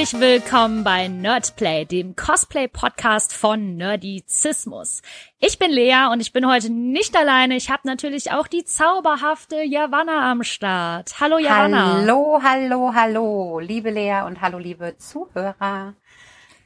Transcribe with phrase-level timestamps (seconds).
[0.00, 5.02] Herzlich willkommen bei Nerdplay, dem Cosplay-Podcast von Nerdizismus.
[5.40, 7.54] Ich bin Lea und ich bin heute nicht alleine.
[7.54, 11.20] Ich habe natürlich auch die zauberhafte Javanna am Start.
[11.20, 11.98] Hallo Javanna.
[11.98, 15.92] Hallo, hallo, hallo, liebe Lea und hallo, liebe Zuhörer.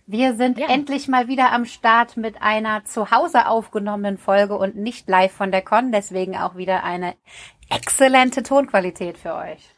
[0.07, 0.69] Wir sind ja.
[0.69, 5.51] endlich mal wieder am Start mit einer zu Hause aufgenommenen Folge und nicht live von
[5.51, 7.17] der Con, deswegen auch wieder eine
[7.69, 9.74] exzellente Tonqualität für euch.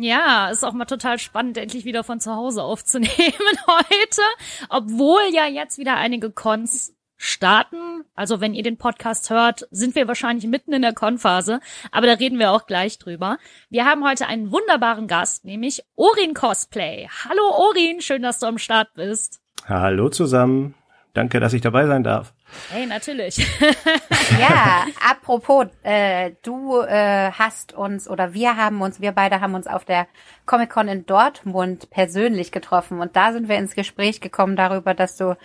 [0.00, 3.10] Ja, ist auch mal total spannend, endlich wieder von zu Hause aufzunehmen
[3.66, 4.22] heute.
[4.68, 8.04] Obwohl ja jetzt wieder einige Cons starten.
[8.14, 11.58] Also wenn ihr den Podcast hört, sind wir wahrscheinlich mitten in der Con-Phase.
[11.90, 13.38] Aber da reden wir auch gleich drüber.
[13.70, 17.08] Wir haben heute einen wunderbaren Gast, nämlich Orin Cosplay.
[17.28, 19.40] Hallo Orin, schön, dass du am Start bist.
[19.66, 20.76] Hallo zusammen.
[21.18, 22.32] Danke, dass ich dabei sein darf.
[22.70, 23.38] Hey, natürlich.
[24.38, 29.66] ja, apropos, äh, du äh, hast uns oder wir haben uns, wir beide haben uns
[29.66, 30.06] auf der
[30.46, 35.16] Comic Con in Dortmund persönlich getroffen und da sind wir ins Gespräch gekommen darüber, dass
[35.16, 35.36] du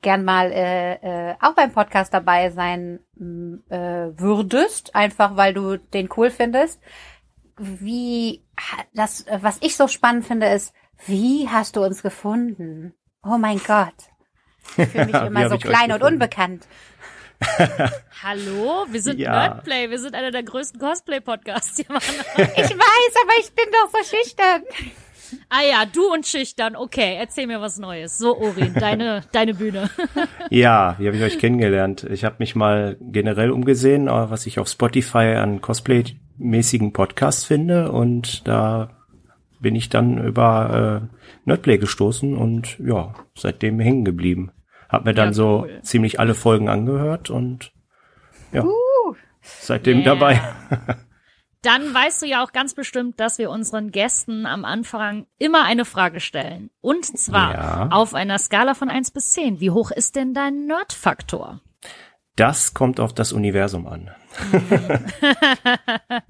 [0.00, 3.00] gern mal äh, äh, auch beim Podcast dabei sein
[3.68, 3.76] äh,
[4.16, 6.80] würdest, einfach weil du den cool findest.
[7.58, 8.44] Wie
[8.94, 10.72] das, was ich so spannend finde, ist,
[11.04, 12.94] wie hast du uns gefunden?
[13.24, 13.92] Oh mein Gott.
[14.76, 16.66] Ich fühle mich immer so klein und unbekannt.
[18.22, 19.30] Hallo, wir sind ja.
[19.30, 21.78] Nerdplay, wir sind einer der größten Cosplay-Podcasts.
[21.78, 24.62] ich weiß, aber ich bin doch so schüchtern.
[25.48, 26.76] Ah ja, du und schüchtern.
[26.76, 28.16] Okay, erzähl mir was Neues.
[28.16, 29.90] So, Orin, deine, deine Bühne.
[30.50, 32.04] ja, wie habe ich euch kennengelernt?
[32.04, 37.92] Ich habe mich mal generell umgesehen, äh, was ich auf Spotify an Cosplay-mäßigen Podcasts finde.
[37.92, 38.90] Und da
[39.60, 44.52] bin ich dann über äh, Nerdplay gestoßen und ja, seitdem hängen geblieben.
[44.88, 47.72] Hab mir dann ja, so ziemlich alle Folgen angehört und
[48.52, 50.14] ja, uh, seitdem yeah.
[50.14, 50.40] dabei.
[51.62, 55.84] Dann weißt du ja auch ganz bestimmt, dass wir unseren Gästen am Anfang immer eine
[55.84, 56.70] Frage stellen.
[56.80, 57.88] Und zwar ja.
[57.90, 59.58] auf einer Skala von eins bis zehn.
[59.58, 61.60] Wie hoch ist denn dein Nerdfaktor?
[62.36, 64.10] Das kommt auf das Universum an.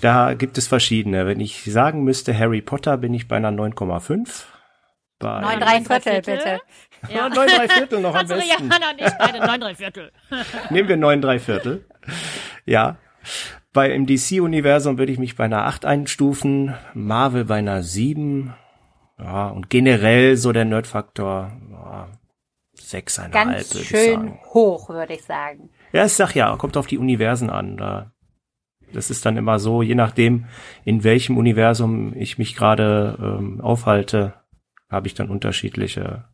[0.00, 1.26] Da gibt es verschiedene.
[1.26, 4.44] Wenn ich sagen müsste, Harry Potter bin ich bei einer 9,5.
[5.18, 6.60] Bei neun drei Viertel, bitte.
[7.08, 7.28] Ja.
[7.28, 8.64] neun drei Viertel noch am besten.
[8.64, 10.12] Und ich beide neun drei Viertel.
[10.70, 11.84] Nehmen wir neun drei Viertel.
[12.66, 12.96] Ja.
[13.72, 18.54] Bei im DC-Universum würde ich mich bei einer acht einstufen, Marvel bei einer sieben.
[19.18, 22.08] Ja, und generell so der Nerdfaktor ja,
[22.74, 23.34] sechseinhalb.
[23.34, 25.70] Ganz schön hoch, würde ich sagen.
[25.92, 27.76] Ja, ich sag ja, kommt auf die Universen an.
[27.76, 28.12] Da,
[28.92, 30.46] das ist dann immer so, je nachdem,
[30.84, 34.34] in welchem Universum ich mich gerade ähm, aufhalte,
[34.90, 36.24] habe ich dann unterschiedliche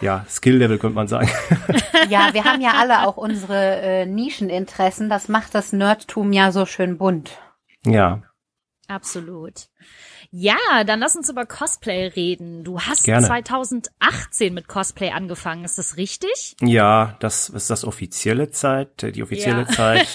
[0.00, 1.30] ja, Skill-Level könnte man sagen.
[2.08, 5.10] Ja, wir haben ja alle auch unsere äh, Nischeninteressen.
[5.10, 7.38] Das macht das Nerdtum ja so schön bunt.
[7.84, 8.22] Ja.
[8.88, 9.68] Absolut.
[10.32, 12.62] Ja, dann lass uns über Cosplay reden.
[12.62, 13.26] Du hast Gerne.
[13.26, 16.56] 2018 mit Cosplay angefangen, ist das richtig?
[16.60, 19.68] Ja, das ist das offizielle Zeit, die offizielle ja.
[19.68, 20.06] Zeit.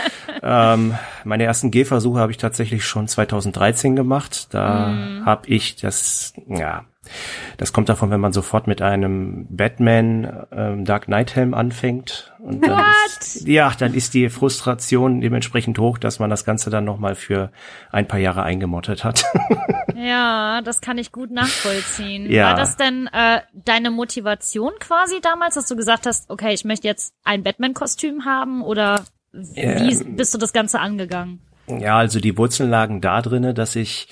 [0.42, 4.54] ähm, meine ersten Gehversuche habe ich tatsächlich schon 2013 gemacht.
[4.54, 5.26] Da mm.
[5.26, 6.84] habe ich das, ja,
[7.56, 12.32] das kommt davon, wenn man sofort mit einem Batman ähm, Dark Knight Helm anfängt.
[12.38, 16.84] Und dann ist, ja, dann ist die Frustration dementsprechend hoch, dass man das Ganze dann
[16.84, 17.50] nochmal für
[17.90, 19.24] ein paar Jahre eingemottet hat.
[19.96, 22.30] ja, das kann ich gut nachvollziehen.
[22.30, 22.48] Ja.
[22.48, 26.86] War das denn äh, deine Motivation quasi damals, dass du gesagt hast, okay, ich möchte
[26.86, 31.40] jetzt ein Batman-Kostüm haben oder wie ähm, bist du das Ganze angegangen?
[31.66, 34.08] Ja, also die Wurzeln lagen da drinne, dass ich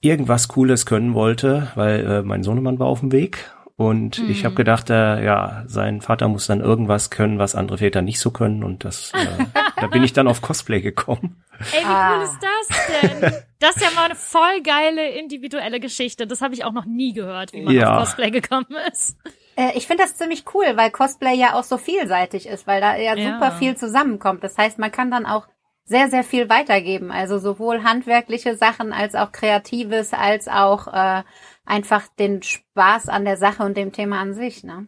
[0.00, 4.30] irgendwas Cooles können wollte, weil äh, mein Sohnemann war auf dem Weg und mhm.
[4.30, 8.18] ich habe gedacht, äh, ja, sein Vater muss dann irgendwas können, was andere Väter nicht
[8.18, 9.44] so können und das, äh,
[9.80, 11.44] da bin ich dann auf Cosplay gekommen.
[11.72, 12.16] Ey, wie ah.
[12.16, 13.32] cool ist das denn?
[13.60, 16.28] Das ist ja mal eine voll geile individuelle Geschichte.
[16.28, 17.94] Das habe ich auch noch nie gehört, wie man ja.
[17.94, 19.16] auf Cosplay gekommen ist.
[19.56, 22.96] Äh, ich finde das ziemlich cool, weil Cosplay ja auch so vielseitig ist, weil da
[22.96, 24.44] ja, ja super viel zusammenkommt.
[24.44, 25.48] Das heißt, man kann dann auch
[25.88, 27.10] sehr, sehr viel weitergeben.
[27.10, 31.22] Also sowohl handwerkliche Sachen als auch Kreatives, als auch äh,
[31.64, 34.64] einfach den Spaß an der Sache und dem Thema an sich.
[34.64, 34.86] Ne?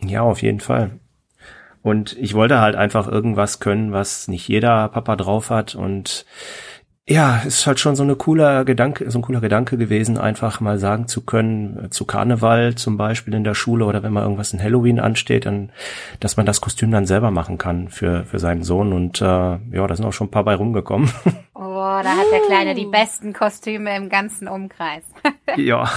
[0.00, 1.00] Ja, auf jeden Fall.
[1.80, 6.26] Und ich wollte halt einfach irgendwas können, was nicht jeder Papa drauf hat und
[7.08, 10.78] ja, ist halt schon so eine cooler Gedanke, so ein cooler Gedanke gewesen, einfach mal
[10.78, 14.52] sagen zu können, äh, zu Karneval zum Beispiel in der Schule oder wenn mal irgendwas
[14.52, 15.72] in Halloween ansteht, dann,
[16.20, 19.86] dass man das Kostüm dann selber machen kann für, für seinen Sohn und äh, ja,
[19.86, 21.10] da sind auch schon ein paar bei rumgekommen.
[21.64, 25.04] Oh, da hat der Kleine die besten Kostüme im ganzen Umkreis.
[25.56, 25.88] ja.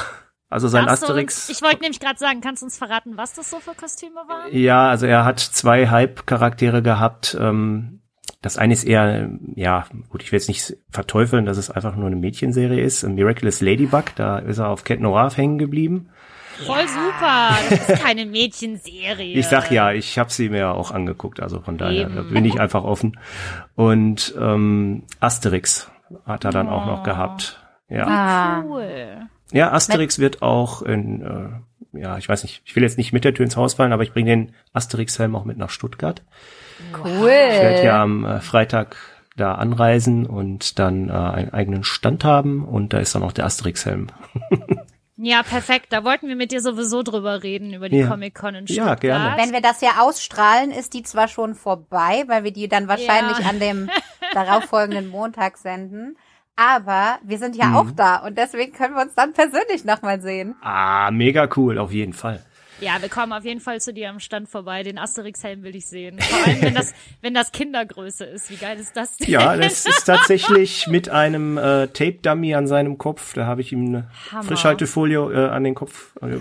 [0.50, 1.50] Also sein Darfst Asterix.
[1.50, 4.22] Uns, ich wollte nämlich gerade sagen, kannst du uns verraten, was das so für Kostüme
[4.28, 4.56] waren?
[4.56, 7.36] Ja, also er hat zwei Hype-Charaktere gehabt.
[7.40, 8.02] Ähm,
[8.46, 12.06] das eine ist eher, ja, gut, ich will jetzt nicht verteufeln, dass es einfach nur
[12.06, 13.04] eine Mädchenserie ist.
[13.04, 16.10] A Miraculous Ladybug, da ist er auf Cat Noir hängen geblieben.
[16.64, 17.58] Voll super.
[17.72, 19.34] Das ist keine Mädchenserie.
[19.34, 22.60] Ich sag ja, ich habe sie mir auch angeguckt, also von daher da bin ich
[22.60, 23.18] einfach offen.
[23.74, 25.90] Und ähm, Asterix
[26.28, 26.74] hat er dann oh.
[26.74, 27.66] auch noch gehabt.
[27.90, 28.06] Ja.
[28.06, 28.64] Ah.
[28.64, 29.28] Cool.
[29.54, 33.24] Ja, Asterix wird auch in, äh, ja, ich weiß nicht, ich will jetzt nicht mit
[33.24, 36.22] der Tür ins Haus fallen, aber ich bringe den Asterix-Helm auch mit nach Stuttgart.
[37.04, 37.30] Cool.
[37.30, 38.96] Ich werde ja am äh, Freitag
[39.36, 43.46] da anreisen und dann äh, einen eigenen Stand haben und da ist dann auch der
[43.46, 44.08] Asterix-Helm.
[45.18, 45.88] Ja, perfekt.
[45.92, 48.08] Da wollten wir mit dir sowieso drüber reden, über die ja.
[48.08, 49.04] Comic-Con in Stuttgart.
[49.04, 49.42] Ja, gerne.
[49.42, 53.40] Wenn wir das ja ausstrahlen, ist die zwar schon vorbei, weil wir die dann wahrscheinlich
[53.40, 53.50] ja.
[53.50, 53.90] an dem
[54.34, 56.18] darauffolgenden Montag senden.
[56.58, 57.76] Aber wir sind ja mhm.
[57.76, 60.56] auch da und deswegen können wir uns dann persönlich nochmal sehen.
[60.62, 62.44] Ah, mega cool, auf jeden Fall.
[62.82, 64.84] Ja, wir kommen auf jeden Fall zu dir am Stand vorbei.
[64.84, 66.20] Den Asterix-Helm will ich sehen.
[66.20, 68.50] Vor allem, wenn das, wenn das Kindergröße ist.
[68.50, 69.30] Wie geil ist das denn?
[69.30, 73.34] Ja, das ist tatsächlich mit einem äh, Tape-Dummy an seinem Kopf.
[73.34, 74.44] Da habe ich ihm eine Hammer.
[74.44, 76.38] Frischhaltefolie äh, an den Kopf, äh,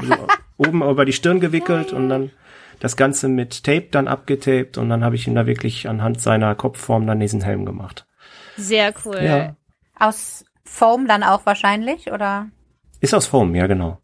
[0.56, 2.30] oben über die Stirn gewickelt und dann
[2.80, 6.54] das Ganze mit Tape dann abgetaped und dann habe ich ihm da wirklich anhand seiner
[6.54, 8.06] Kopfform dann diesen Helm gemacht.
[8.56, 9.22] Sehr cool.
[9.22, 9.56] Ja.
[9.98, 12.48] Aus Foam dann auch wahrscheinlich, oder?
[13.00, 14.00] Ist aus Foam, ja genau.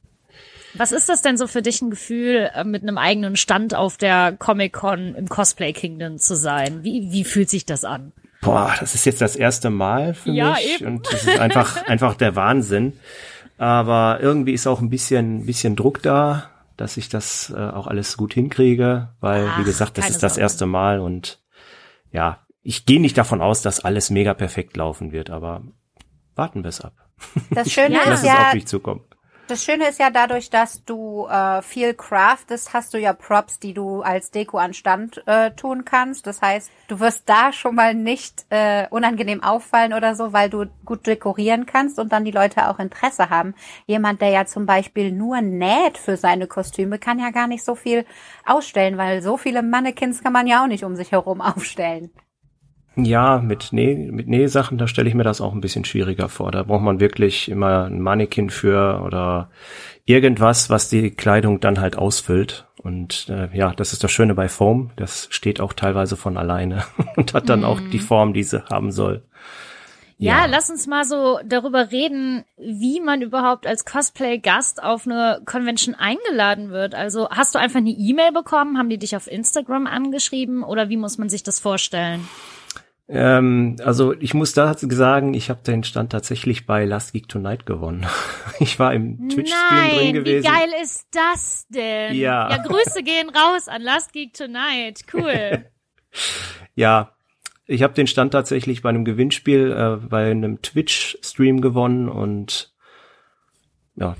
[0.75, 3.97] Was ist das denn so für dich ein Gefühl, äh, mit einem eigenen Stand auf
[3.97, 6.83] der Comic-Con im Cosplay Kingdom zu sein?
[6.83, 8.13] Wie, wie fühlt sich das an?
[8.41, 10.87] Boah, das ist jetzt das erste Mal für ja, mich eben.
[10.87, 12.95] und das ist einfach, einfach der Wahnsinn.
[13.59, 18.17] Aber irgendwie ist auch ein bisschen, bisschen Druck da, dass ich das äh, auch alles
[18.17, 21.41] gut hinkriege, weil, Ach, wie gesagt, das ist das erste Mal und
[22.11, 25.63] ja, ich gehe nicht davon aus, dass alles mega perfekt laufen wird, aber
[26.35, 26.95] warten wir es ab.
[27.51, 28.03] Das Schöne ja.
[28.03, 28.53] ist Lass ja,
[29.51, 33.75] Das Schöne ist ja dadurch, dass du äh, viel craftest, hast du ja Props, die
[33.75, 36.29] du als Deko an Stand äh, tun kannst.
[36.29, 40.67] Das heißt, du wirst da schon mal nicht äh, unangenehm auffallen oder so, weil du
[40.85, 43.57] gut dekorieren kannst und dann die Leute auch Interesse haben.
[43.87, 47.75] Jemand, der ja zum Beispiel nur näht für seine Kostüme, kann ja gar nicht so
[47.75, 48.07] viel
[48.47, 52.13] ausstellen, weil so viele Mannequins kann man ja auch nicht um sich herum aufstellen.
[53.05, 56.51] Ja, mit Näh, mit Nähsachen, da stelle ich mir das auch ein bisschen schwieriger vor.
[56.51, 59.51] Da braucht man wirklich immer ein Mannequin für oder
[60.05, 62.67] irgendwas, was die Kleidung dann halt ausfüllt.
[62.83, 64.91] Und äh, ja, das ist das Schöne bei Foam.
[64.97, 66.85] Das steht auch teilweise von alleine
[67.17, 67.65] und hat dann mm.
[67.65, 68.03] auch die mhm.
[68.03, 69.23] Form, die sie haben soll.
[70.23, 75.41] Ja, ja, lass uns mal so darüber reden, wie man überhaupt als Cosplay-Gast auf eine
[75.47, 76.95] Convention eingeladen wird.
[76.95, 78.77] Also hast du einfach eine E-Mail bekommen?
[78.77, 80.63] Haben die dich auf Instagram angeschrieben?
[80.63, 82.29] Oder wie muss man sich das vorstellen?
[83.13, 87.67] Ähm, also ich muss da sagen, ich habe den Stand tatsächlich bei Last Geek Tonight
[87.67, 88.07] gewonnen.
[88.63, 90.45] Ich war im Twitch-Stream drin gewesen.
[90.45, 92.15] Wie geil ist das denn?
[92.15, 92.51] Ja.
[92.51, 95.07] Ja, Grüße gehen raus an Last Geek Tonight.
[95.15, 95.65] Cool.
[96.75, 97.13] ja,
[97.65, 102.75] ich habe den Stand tatsächlich bei einem Gewinnspiel, äh, bei einem Twitch-Stream gewonnen und
[103.97, 104.15] ja,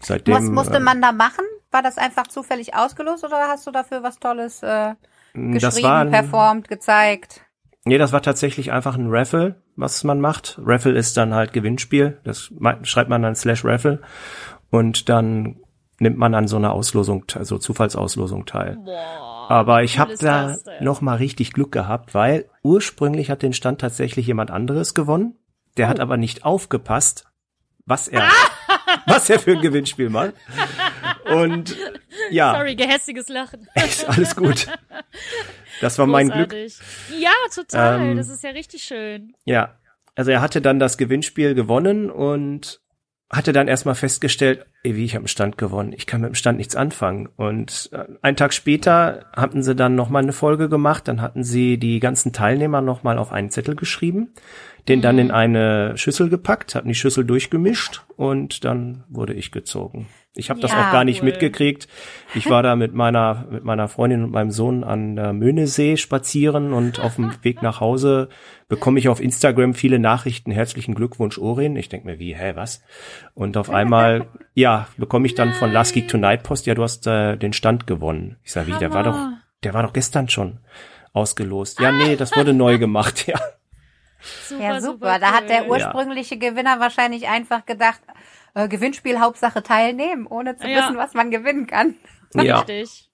[0.00, 0.34] seitdem.
[0.34, 1.46] Was musste äh, man da machen?
[1.70, 4.94] War das einfach zufällig ausgelost oder hast du dafür was Tolles äh,
[5.32, 7.45] geschrieben, das war ein, performt, gezeigt?
[7.86, 10.58] Nee, das war tatsächlich einfach ein Raffle, was man macht.
[10.60, 12.18] Raffle ist dann halt Gewinnspiel.
[12.24, 12.52] Das
[12.82, 14.00] schreibt man dann slash Raffle.
[14.70, 15.60] Und dann
[16.00, 18.76] nimmt man an so einer Auslosung, also Zufallsauslosung teil.
[18.84, 23.80] Boah, Aber ich habe da noch mal richtig Glück gehabt, weil ursprünglich hat den Stand
[23.80, 25.36] tatsächlich jemand anderes gewonnen.
[25.76, 25.90] Der oh.
[25.90, 27.26] hat aber nicht aufgepasst,
[27.84, 28.24] was er,
[29.06, 30.32] was er für ein Gewinnspiel macht.
[31.32, 31.76] Und
[32.30, 32.54] ja.
[32.54, 33.68] Sorry, gehässiges Lachen.
[34.06, 34.66] Alles gut.
[35.80, 36.54] Das war mein Glück.
[37.18, 38.00] Ja, total.
[38.00, 39.34] Ähm, das ist ja richtig schön.
[39.44, 39.78] Ja.
[40.14, 42.80] Also er hatte dann das Gewinnspiel gewonnen und
[43.28, 45.92] hatte dann erstmal festgestellt, ey, wie ich habe einen Stand gewonnen.
[45.92, 47.28] Ich kann mit dem Stand nichts anfangen.
[47.36, 51.08] Und äh, einen Tag später hatten sie dann nochmal eine Folge gemacht.
[51.08, 54.32] Dann hatten sie die ganzen Teilnehmer nochmal auf einen Zettel geschrieben,
[54.88, 55.02] den mhm.
[55.02, 60.06] dann in eine Schüssel gepackt, hatten die Schüssel durchgemischt und dann wurde ich gezogen.
[60.36, 61.30] Ich habe das ja, auch gar nicht cool.
[61.30, 61.88] mitgekriegt.
[62.34, 66.72] Ich war da mit meiner mit meiner Freundin und meinem Sohn an der Möhnesee spazieren
[66.72, 68.28] und auf dem Weg nach Hause
[68.68, 70.50] bekomme ich auf Instagram viele Nachrichten.
[70.50, 71.76] Herzlichen Glückwunsch, Orin.
[71.76, 72.82] Ich denke mir, wie, hä, was?
[73.34, 77.06] Und auf einmal, ja, bekomme ich dann von Last Geek Tonight Post, ja, du hast
[77.06, 78.36] äh, den Stand gewonnen.
[78.42, 79.28] Ich sage, wie, der war doch,
[79.62, 80.58] der war doch gestern schon
[81.12, 81.80] ausgelost.
[81.80, 83.38] Ja, nee, das wurde neu gemacht, ja.
[84.48, 84.92] Super, ja, super.
[84.92, 86.50] super da hat der ursprüngliche ja.
[86.50, 88.00] Gewinner wahrscheinlich einfach gedacht,
[88.56, 90.78] äh, Gewinnspiel Hauptsache teilnehmen, ohne zu ja.
[90.78, 91.94] wissen, was man gewinnen kann.
[92.34, 92.60] Ja.
[92.60, 93.10] Richtig.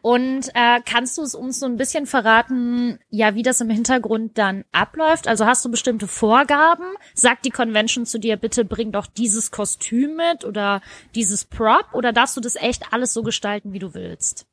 [0.00, 4.38] Und äh, kannst du es uns so ein bisschen verraten, ja, wie das im Hintergrund
[4.38, 5.26] dann abläuft?
[5.26, 6.84] Also hast du bestimmte Vorgaben?
[7.14, 10.82] Sagt die Convention zu dir, bitte bring doch dieses Kostüm mit oder
[11.16, 14.46] dieses Prop oder darfst du das echt alles so gestalten, wie du willst?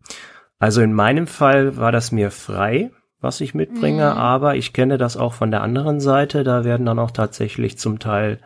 [0.57, 2.89] Also in meinem Fall war das mir frei
[3.23, 4.17] was ich mitbringe, mhm.
[4.17, 6.43] aber ich kenne das auch von der anderen Seite.
[6.43, 8.39] Da werden dann auch tatsächlich zum Teil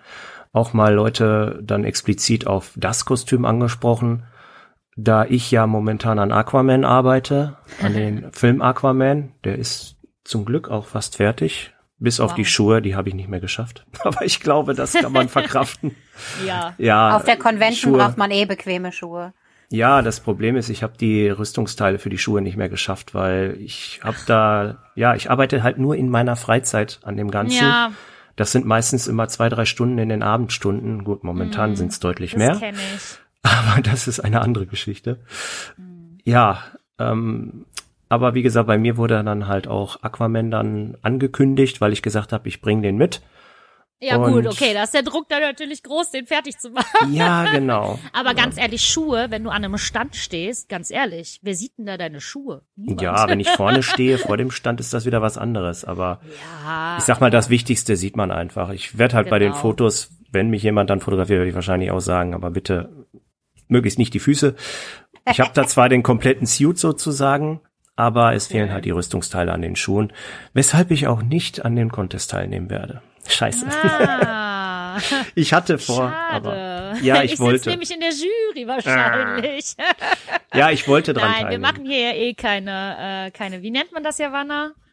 [0.54, 4.24] auch mal Leute dann explizit auf das Kostüm angesprochen.
[4.96, 10.70] Da ich ja momentan an Aquaman arbeite, an den Film Aquaman, der ist zum Glück
[10.70, 11.74] auch fast fertig.
[12.00, 12.36] Bis auf wow.
[12.36, 13.86] die Schuhe, die habe ich nicht mehr geschafft.
[14.04, 15.96] Aber ich glaube, das kann man verkraften.
[16.46, 16.74] ja.
[16.78, 17.16] ja.
[17.16, 18.04] Auf der Convention Schuhe.
[18.04, 19.34] braucht man eh bequeme Schuhe.
[19.70, 23.58] Ja, das Problem ist, ich habe die Rüstungsteile für die Schuhe nicht mehr geschafft, weil
[23.60, 27.66] ich habe da, ja, ich arbeite halt nur in meiner Freizeit an dem Ganzen.
[27.66, 27.92] Ja.
[28.38, 31.04] Das sind meistens immer zwei, drei Stunden in den Abendstunden.
[31.04, 32.74] Gut, momentan mm, sind es deutlich das mehr.
[33.42, 35.20] Aber das ist eine andere Geschichte.
[35.76, 36.20] Mm.
[36.24, 36.64] Ja,
[37.00, 37.66] ähm,
[38.10, 42.32] aber wie gesagt, bei mir wurde dann halt auch Aquaman dann angekündigt, weil ich gesagt
[42.32, 43.22] habe, ich bringe den mit.
[44.00, 47.14] Ja und gut, okay, da ist der Druck dann natürlich groß, den fertig zu machen.
[47.14, 47.98] Ja, genau.
[48.14, 51.88] Aber ganz ehrlich, Schuhe, wenn du an einem Stand stehst, ganz ehrlich, wer sieht denn
[51.88, 52.62] da deine Schuhe?
[52.76, 53.02] Niemand.
[53.02, 55.84] Ja, wenn ich vorne stehe, vor dem Stand ist das wieder was anderes.
[55.84, 56.22] Aber
[56.64, 58.70] ja, ich sag mal, das Wichtigste sieht man einfach.
[58.70, 59.36] Ich werde halt genau.
[59.36, 59.62] bei den genau.
[59.62, 63.08] Fotos, wenn mich jemand dann fotografiert, werde ich wahrscheinlich auch sagen, aber bitte
[63.68, 64.56] möglichst nicht die Füße.
[65.32, 67.62] Ich habe da zwar den kompletten Suit sozusagen,
[67.96, 70.14] aber es fehlen halt die Rüstungsteile an den Schuhen,
[70.54, 73.02] weshalb ich auch nicht an dem Contest teilnehmen werde.
[73.30, 73.66] Scheiße.
[73.68, 74.98] Ah,
[75.36, 76.34] ich hatte vor, schade.
[76.34, 77.70] aber ja, ich, ich wollte.
[77.70, 79.76] nämlich in der Jury wahrscheinlich.
[79.78, 80.58] Ah.
[80.58, 81.64] Ja, ich wollte dran Nein, teilnehmen.
[81.64, 84.72] wir machen hier ja eh keine, äh, keine, wie nennt man das, ja, Wanner?
[84.76, 84.87] Äh,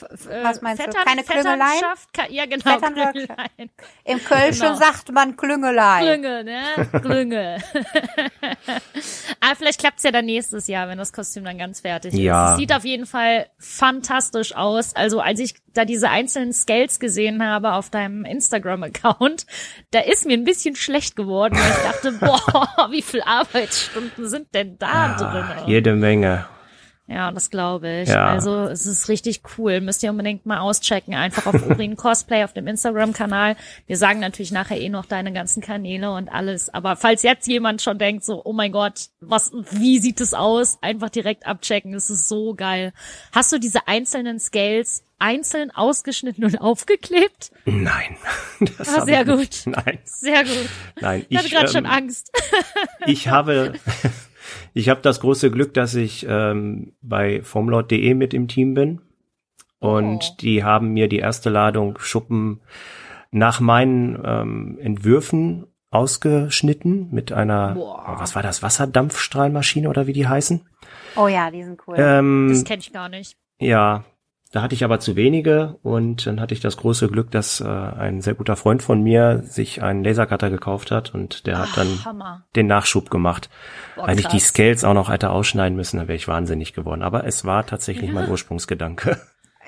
[0.00, 1.08] Was meinst Vettern, du?
[1.08, 1.82] Keine Klüngeleien?
[2.30, 2.78] Ja, genau.
[2.78, 3.70] Klüngeleien.
[4.04, 4.74] Im Kölschen genau.
[4.74, 6.04] sagt man Klüngelein.
[6.04, 6.62] Klüngel, ne?
[7.02, 7.58] Klüngel.
[9.40, 12.46] Aber vielleicht klappt's ja dann nächstes Jahr, wenn das Kostüm dann ganz fertig ja.
[12.46, 12.52] ist.
[12.52, 14.96] Es sieht auf jeden Fall fantastisch aus.
[14.96, 19.46] Also als ich da diese einzelnen Scales gesehen habe auf deinem Instagram-Account,
[19.90, 24.54] da ist mir ein bisschen schlecht geworden, weil ich dachte, boah, wie viel Arbeitsstunden sind
[24.54, 25.68] denn da ja, drin?
[25.68, 26.46] Jede Menge.
[27.12, 28.08] Ja, das glaube ich.
[28.08, 28.28] Ja.
[28.28, 29.80] Also es ist richtig cool.
[29.80, 31.14] Müsst ihr unbedingt mal auschecken.
[31.14, 33.56] Einfach auf Urin Cosplay auf dem Instagram-Kanal.
[33.86, 36.72] Wir sagen natürlich nachher eh noch deine ganzen Kanäle und alles.
[36.72, 40.78] Aber falls jetzt jemand schon denkt, so, oh mein Gott, was, wie sieht es aus?
[40.80, 41.92] Einfach direkt abchecken.
[41.92, 42.94] Es ist so geil.
[43.32, 47.52] Hast du diese einzelnen Scales einzeln ausgeschnitten und aufgeklebt?
[47.64, 48.16] Nein.
[48.78, 49.62] Das ah, sehr gut.
[49.64, 49.98] Nein.
[50.04, 50.68] Sehr gut.
[51.00, 52.30] Nein, ich, ich hatte gerade ähm, schon Angst.
[53.06, 53.72] ich habe
[54.74, 59.00] ich habe das große Glück, dass ich ähm, bei formlord.de mit im Team bin.
[59.78, 60.36] Und oh.
[60.40, 62.60] die haben mir die erste Ladung Schuppen
[63.32, 70.28] nach meinen ähm, Entwürfen ausgeschnitten mit einer, oh, was war das, Wasserdampfstrahlmaschine oder wie die
[70.28, 70.66] heißen?
[71.16, 71.96] Oh ja, die sind cool.
[71.98, 73.36] Ähm, das kenne ich gar nicht.
[73.58, 74.04] Ja,
[74.52, 77.64] da hatte ich aber zu wenige und dann hatte ich das große Glück, dass äh,
[77.64, 82.04] ein sehr guter Freund von mir sich einen Lasercutter gekauft hat und der hat dann
[82.04, 82.44] Hammer.
[82.54, 83.48] den Nachschub gemacht.
[83.96, 87.02] Boah, Wenn ich die Scales auch noch hätte ausschneiden müssen, dann wäre ich wahnsinnig geworden.
[87.02, 88.14] Aber es war tatsächlich ja.
[88.14, 89.18] mein Ursprungsgedanke.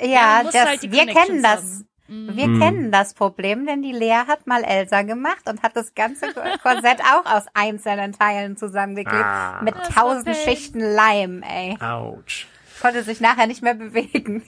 [0.01, 1.85] Ja, ja das, halt wir kennen das.
[2.07, 2.37] Mhm.
[2.37, 2.61] Wir mhm.
[2.61, 6.27] kennen das Problem, denn die Lea hat mal Elsa gemacht und hat das ganze
[6.63, 9.63] Korsett auch aus einzelnen Teilen zusammengeklebt ah.
[9.63, 11.79] mit tausend Schichten Leim, ey.
[11.81, 12.49] Autsch.
[12.83, 14.43] Konnte sich nachher nicht mehr bewegen.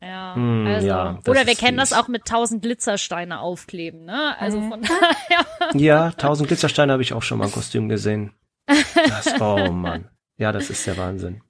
[0.00, 0.86] Ja, hm, also.
[0.86, 1.90] Ja, oder wir kennen fies.
[1.90, 4.38] das auch mit tausend Glitzersteine aufkleben, ne?
[4.38, 4.70] Also mhm.
[4.70, 5.46] von daher.
[5.74, 8.32] Ja, tausend Glitzersteine habe ich auch schon mal im Kostüm gesehen.
[8.66, 10.08] Das, oh Mann.
[10.36, 11.42] Ja, das ist der Wahnsinn.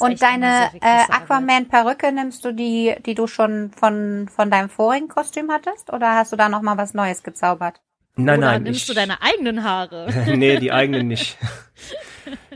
[0.00, 5.50] Und deine äh, Aquaman-Perücke nimmst du die, die du schon von, von deinem vorigen Kostüm
[5.50, 5.92] hattest?
[5.92, 7.80] Oder hast du da noch mal was Neues gezaubert?
[8.16, 8.62] Nein, Oder nein.
[8.64, 10.12] nimmst ich, du deine eigenen Haare?
[10.36, 11.38] nee, die eigenen nicht.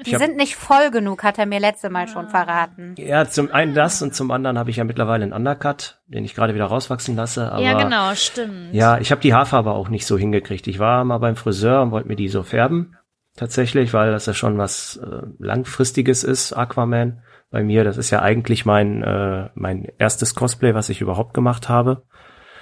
[0.07, 2.95] Die hab, sind nicht voll genug, hat er mir letzte Mal schon verraten.
[2.99, 6.35] Ja, zum einen das und zum anderen habe ich ja mittlerweile einen Undercut, den ich
[6.35, 7.51] gerade wieder rauswachsen lasse.
[7.51, 8.75] Aber, ja, genau, stimmt.
[8.75, 10.67] Ja, ich habe die Haarfarbe auch nicht so hingekriegt.
[10.67, 12.97] Ich war mal beim Friseur und wollte mir die so färben.
[13.37, 17.23] Tatsächlich, weil das ja schon was äh, langfristiges ist, Aquaman.
[17.51, 21.69] Bei mir, das ist ja eigentlich mein äh, mein erstes Cosplay, was ich überhaupt gemacht
[21.69, 22.03] habe.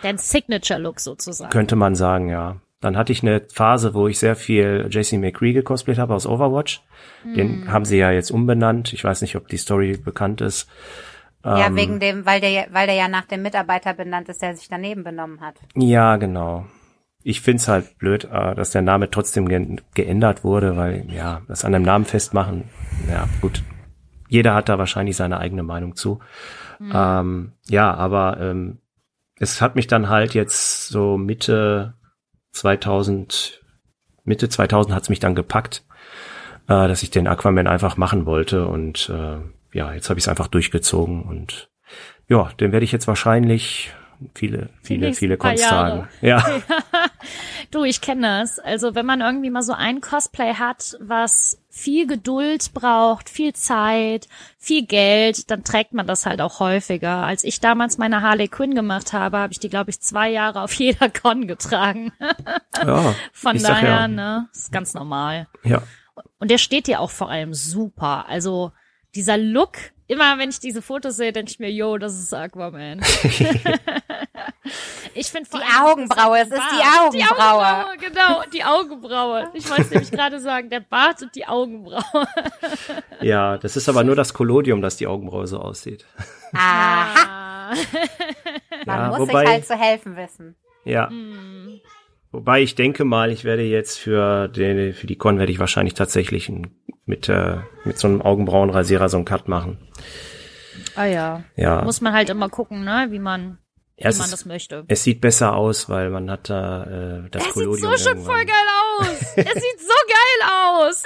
[0.03, 1.51] Dein Signature-Look sozusagen.
[1.51, 2.57] Könnte man sagen, ja.
[2.83, 6.83] Dann hatte ich eine Phase, wo ich sehr viel JC McCree gecosplayt habe aus Overwatch.
[7.25, 7.35] Mm.
[7.35, 8.93] Den haben sie ja jetzt umbenannt.
[8.93, 10.69] Ich weiß nicht, ob die Story bekannt ist.
[11.45, 14.57] Ja, ähm, wegen dem, weil der, weil der ja nach dem Mitarbeiter benannt ist, der
[14.57, 15.55] sich daneben benommen hat.
[15.75, 16.67] Ja, genau.
[17.23, 21.65] Ich find's halt blöd, äh, dass der Name trotzdem ge geändert wurde, weil, ja, das
[21.65, 22.65] an einem Namen festmachen,
[23.09, 23.63] ja, gut.
[24.29, 26.19] Jeder hat da wahrscheinlich seine eigene Meinung zu.
[26.81, 26.93] Mhm.
[26.93, 28.79] Ähm, ja, aber ähm,
[29.39, 31.95] es hat mich dann halt jetzt so Mitte
[32.53, 33.61] 2000,
[34.25, 35.85] Mitte 2000 hat's mich dann gepackt,
[36.69, 39.39] äh, dass ich den Aquaman einfach machen wollte und äh,
[39.77, 41.71] ja, jetzt habe ich es einfach durchgezogen und
[42.29, 43.93] ja, den werde ich jetzt wahrscheinlich
[44.35, 46.09] viele, viele, viele Kunst sagen.
[46.21, 46.45] Ja.
[47.73, 48.59] Du, ich kenne das.
[48.59, 54.29] Also wenn man irgendwie mal so ein Cosplay hat, was viel Geduld braucht, viel Zeit,
[54.59, 57.25] viel Geld, dann trägt man das halt auch häufiger.
[57.25, 60.61] Als ich damals meine Harley Quinn gemacht habe, habe ich die, glaube ich, zwei Jahre
[60.61, 62.13] auf jeder Con getragen.
[62.77, 64.09] Ja, Von daher, ja.
[64.09, 65.49] ne, ist ganz normal.
[65.65, 65.83] Ja.
[66.39, 68.27] Und der steht dir auch vor allem super.
[68.29, 68.73] Also
[69.15, 69.79] dieser Look,
[70.13, 73.01] immer wenn ich diese Fotos sehe, denke ich mir, yo, das ist Aquaman.
[75.15, 77.67] ich finde Die Augenbraue, es ist die Augenbraue.
[77.67, 79.51] Augenbraue, genau, die Augenbraue.
[79.55, 82.03] Ich wollte es nämlich gerade sagen, der Bart und die Augenbraue.
[83.21, 86.05] Ja, das ist aber nur das Collodium, dass die Augenbraue so aussieht.
[86.53, 87.75] Aha, Ah.
[88.85, 90.57] man Ja, muss wobei- sich halt zu helfen wissen.
[90.85, 91.09] Ja.
[91.09, 91.81] Hm.
[92.33, 95.95] Wobei ich denke mal, ich werde jetzt für den, für die Con werde ich wahrscheinlich
[95.95, 96.75] tatsächlich ein,
[97.05, 99.79] mit, äh, mit so einem Augenbrauenrasierer so einen Cut machen.
[100.95, 101.45] Ah ja.
[101.57, 101.83] Ja.
[101.85, 103.59] Muss man halt immer gucken, ne, wie man,
[103.97, 104.85] Ja, wie man ist, das möchte.
[104.89, 106.85] es sieht besser aus, weil man hat da
[107.25, 108.35] äh, das Es sieht Collodium so schon irgendwann.
[108.35, 109.21] voll geil aus.
[109.37, 111.03] es sieht so geil aus.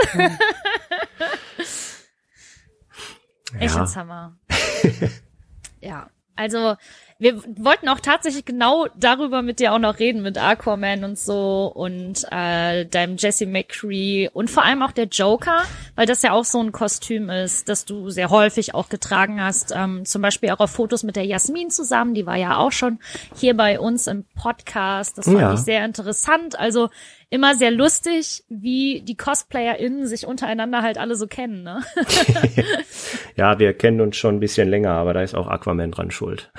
[3.60, 3.68] Ja.
[3.68, 4.36] find's Hammer.
[5.80, 6.76] ja, also
[7.18, 11.72] wir wollten auch tatsächlich genau darüber mit dir auch noch reden, mit Aquaman und so
[11.74, 15.62] und äh, deinem Jesse McCree und vor allem auch der Joker,
[15.94, 19.72] weil das ja auch so ein Kostüm ist, das du sehr häufig auch getragen hast.
[19.74, 22.98] Ähm, zum Beispiel auch auf Fotos mit der Jasmin zusammen, die war ja auch schon
[23.34, 25.16] hier bei uns im Podcast.
[25.16, 25.54] Das fand Ja.
[25.54, 26.58] ich sehr interessant.
[26.58, 26.90] Also
[27.30, 31.82] immer sehr lustig, wie die CosplayerInnen sich untereinander halt alle so kennen, ne?
[33.36, 36.50] Ja, wir kennen uns schon ein bisschen länger, aber da ist auch Aquaman dran schuld.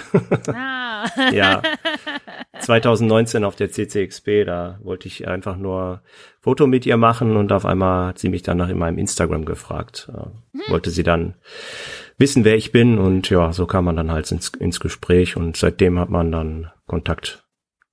[0.54, 1.08] ah.
[1.32, 1.62] Ja.
[2.60, 6.02] 2019 auf der CCXP, da wollte ich einfach nur
[6.40, 9.46] Foto mit ihr machen und auf einmal hat sie mich dann nach in meinem Instagram
[9.46, 10.10] gefragt.
[10.14, 11.36] Äh, Wollte sie dann
[12.18, 15.58] wissen, wer ich bin und ja, so kam man dann halt ins, ins Gespräch und
[15.58, 17.47] seitdem hat man dann Kontakt.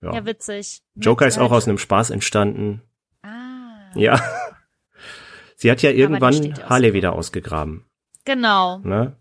[0.05, 0.13] Ja.
[0.15, 0.83] Ja, witzig.
[0.95, 2.83] Joker ist auch aus einem Spaß entstanden.
[3.23, 3.91] Ah.
[3.95, 4.21] Ja.
[5.57, 7.87] Sie hat ja irgendwann aus- Harley wieder ausgegraben.
[8.25, 8.79] Genau.
[8.79, 9.17] Ne?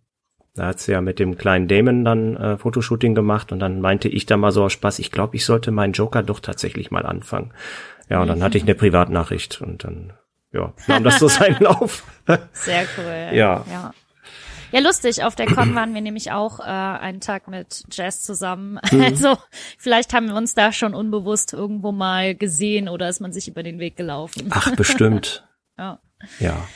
[0.56, 4.08] Da hat sie ja mit dem kleinen Damon dann äh, Fotoshooting gemacht und dann meinte
[4.08, 7.06] ich da mal so aus Spaß, ich glaube, ich sollte meinen Joker doch tatsächlich mal
[7.06, 7.54] anfangen.
[8.10, 10.14] Ja, und dann hatte ich eine Privatnachricht und dann,
[10.52, 12.04] ja, nahm das so seinen Lauf.
[12.52, 13.36] Sehr cool.
[13.36, 13.66] Ja.
[13.70, 13.94] ja.
[14.74, 15.24] Ja, lustig.
[15.24, 18.80] Auf der Con waren wir nämlich auch äh, einen Tag mit Jazz zusammen.
[18.92, 19.02] Mhm.
[19.02, 19.38] Also
[19.78, 23.64] vielleicht haben wir uns da schon unbewusst irgendwo mal gesehen oder ist man sich über
[23.64, 24.50] den Weg gelaufen.
[24.52, 25.48] Ach, bestimmt.
[25.78, 26.00] Ja.
[26.40, 26.68] Ja.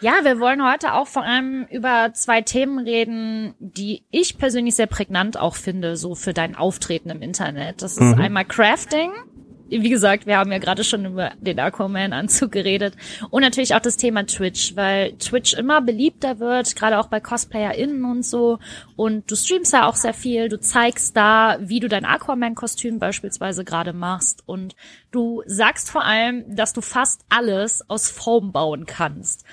[0.00, 4.86] Ja, wir wollen heute auch vor allem über zwei Themen reden, die ich persönlich sehr
[4.86, 7.82] prägnant auch finde, so für dein Auftreten im Internet.
[7.82, 9.10] Das ist einmal Crafting.
[9.70, 12.96] Wie gesagt, wir haben ja gerade schon über den Aquaman-Anzug geredet.
[13.30, 18.04] Und natürlich auch das Thema Twitch, weil Twitch immer beliebter wird, gerade auch bei CosplayerInnen
[18.04, 18.58] und so.
[18.96, 20.48] Und du streamst ja auch sehr viel.
[20.48, 24.42] Du zeigst da, wie du dein Aquaman-Kostüm beispielsweise gerade machst.
[24.44, 24.74] Und
[25.12, 29.44] du sagst vor allem, dass du fast alles aus Foam bauen kannst.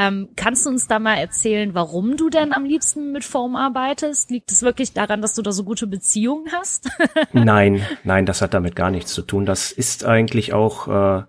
[0.00, 4.30] Ähm, kannst du uns da mal erzählen, warum du denn am liebsten mit Foam arbeitest?
[4.30, 6.88] Liegt es wirklich daran, dass du da so gute Beziehungen hast?
[7.34, 9.44] Nein, nein, das hat damit gar nichts zu tun.
[9.44, 11.22] Das ist eigentlich auch äh,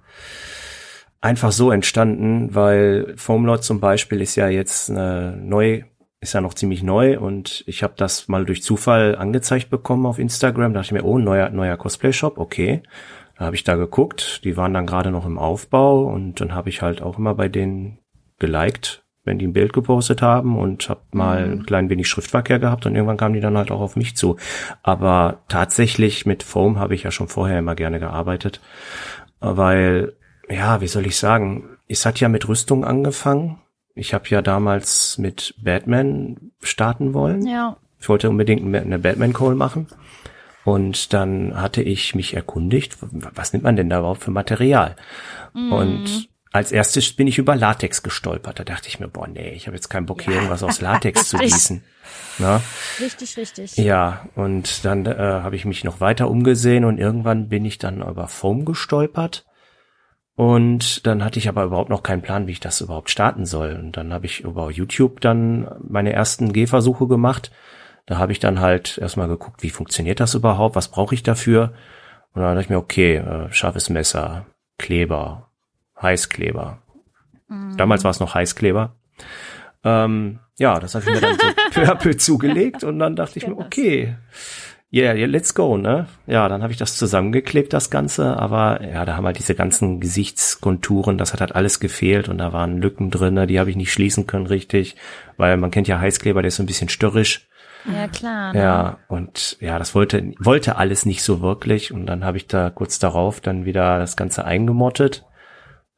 [1.20, 5.84] einfach so entstanden, weil Foamlord zum Beispiel ist ja jetzt äh, neu,
[6.22, 10.18] ist ja noch ziemlich neu und ich habe das mal durch Zufall angezeigt bekommen auf
[10.18, 10.74] Instagram.
[10.74, 12.84] Da dachte ich mir, oh, neuer, neuer Cosplay-Shop, okay.
[13.38, 16.70] Da habe ich da geguckt, die waren dann gerade noch im Aufbau und dann habe
[16.70, 17.98] ich halt auch immer bei denen
[18.42, 22.86] geliked, wenn die ein Bild gepostet haben und habe mal ein klein wenig Schriftverkehr gehabt
[22.86, 24.36] und irgendwann kamen die dann halt auch auf mich zu.
[24.84, 28.60] Aber tatsächlich mit Foam habe ich ja schon vorher immer gerne gearbeitet,
[29.40, 30.14] weil,
[30.50, 33.60] ja, wie soll ich sagen, es hat ja mit Rüstung angefangen.
[33.94, 37.46] Ich habe ja damals mit Batman starten wollen.
[37.46, 37.78] ja.
[38.00, 39.86] Ich wollte unbedingt eine Batman Call machen.
[40.64, 42.98] Und dann hatte ich mich erkundigt,
[43.36, 44.96] was nimmt man denn da überhaupt für Material?
[45.54, 48.60] Und als erstes bin ich über Latex gestolpert.
[48.60, 51.30] Da dachte ich mir, boah, nee, ich habe jetzt keinen Bock, hier irgendwas aus Latex
[51.30, 51.84] zu gießen.
[52.40, 52.62] Na?
[53.00, 53.78] Richtig, richtig.
[53.78, 58.02] Ja, und dann äh, habe ich mich noch weiter umgesehen und irgendwann bin ich dann
[58.02, 59.46] über Foam gestolpert.
[60.36, 63.76] Und dann hatte ich aber überhaupt noch keinen Plan, wie ich das überhaupt starten soll.
[63.76, 67.52] Und dann habe ich über YouTube dann meine ersten Gehversuche gemacht.
[68.08, 71.74] Da habe ich dann halt erstmal geguckt, wie funktioniert das überhaupt, was brauche ich dafür.
[72.34, 74.46] Und dann dachte ich mir, okay, äh, scharfes Messer,
[74.78, 75.51] Kleber,
[76.02, 76.80] Heißkleber.
[77.78, 78.96] Damals war es noch Heißkleber.
[79.84, 83.40] Ähm, ja, das habe ich mir dann so peu à peu zugelegt und dann dachte
[83.40, 84.16] ich mir, okay,
[84.94, 86.08] yeah, yeah, let's go, ne?
[86.28, 90.00] Ja, dann habe ich das zusammengeklebt, das Ganze, aber ja, da haben halt diese ganzen
[90.00, 93.92] Gesichtskonturen, das hat halt alles gefehlt und da waren Lücken drinne, die habe ich nicht
[93.92, 94.96] schließen können richtig,
[95.38, 97.48] weil man kennt ja Heißkleber, der ist so ein bisschen störrisch.
[97.92, 98.54] Ja, klar.
[98.54, 98.60] Ne?
[98.60, 101.92] Ja, und ja, das wollte, wollte alles nicht so wirklich.
[101.92, 105.26] Und dann habe ich da kurz darauf dann wieder das Ganze eingemottet,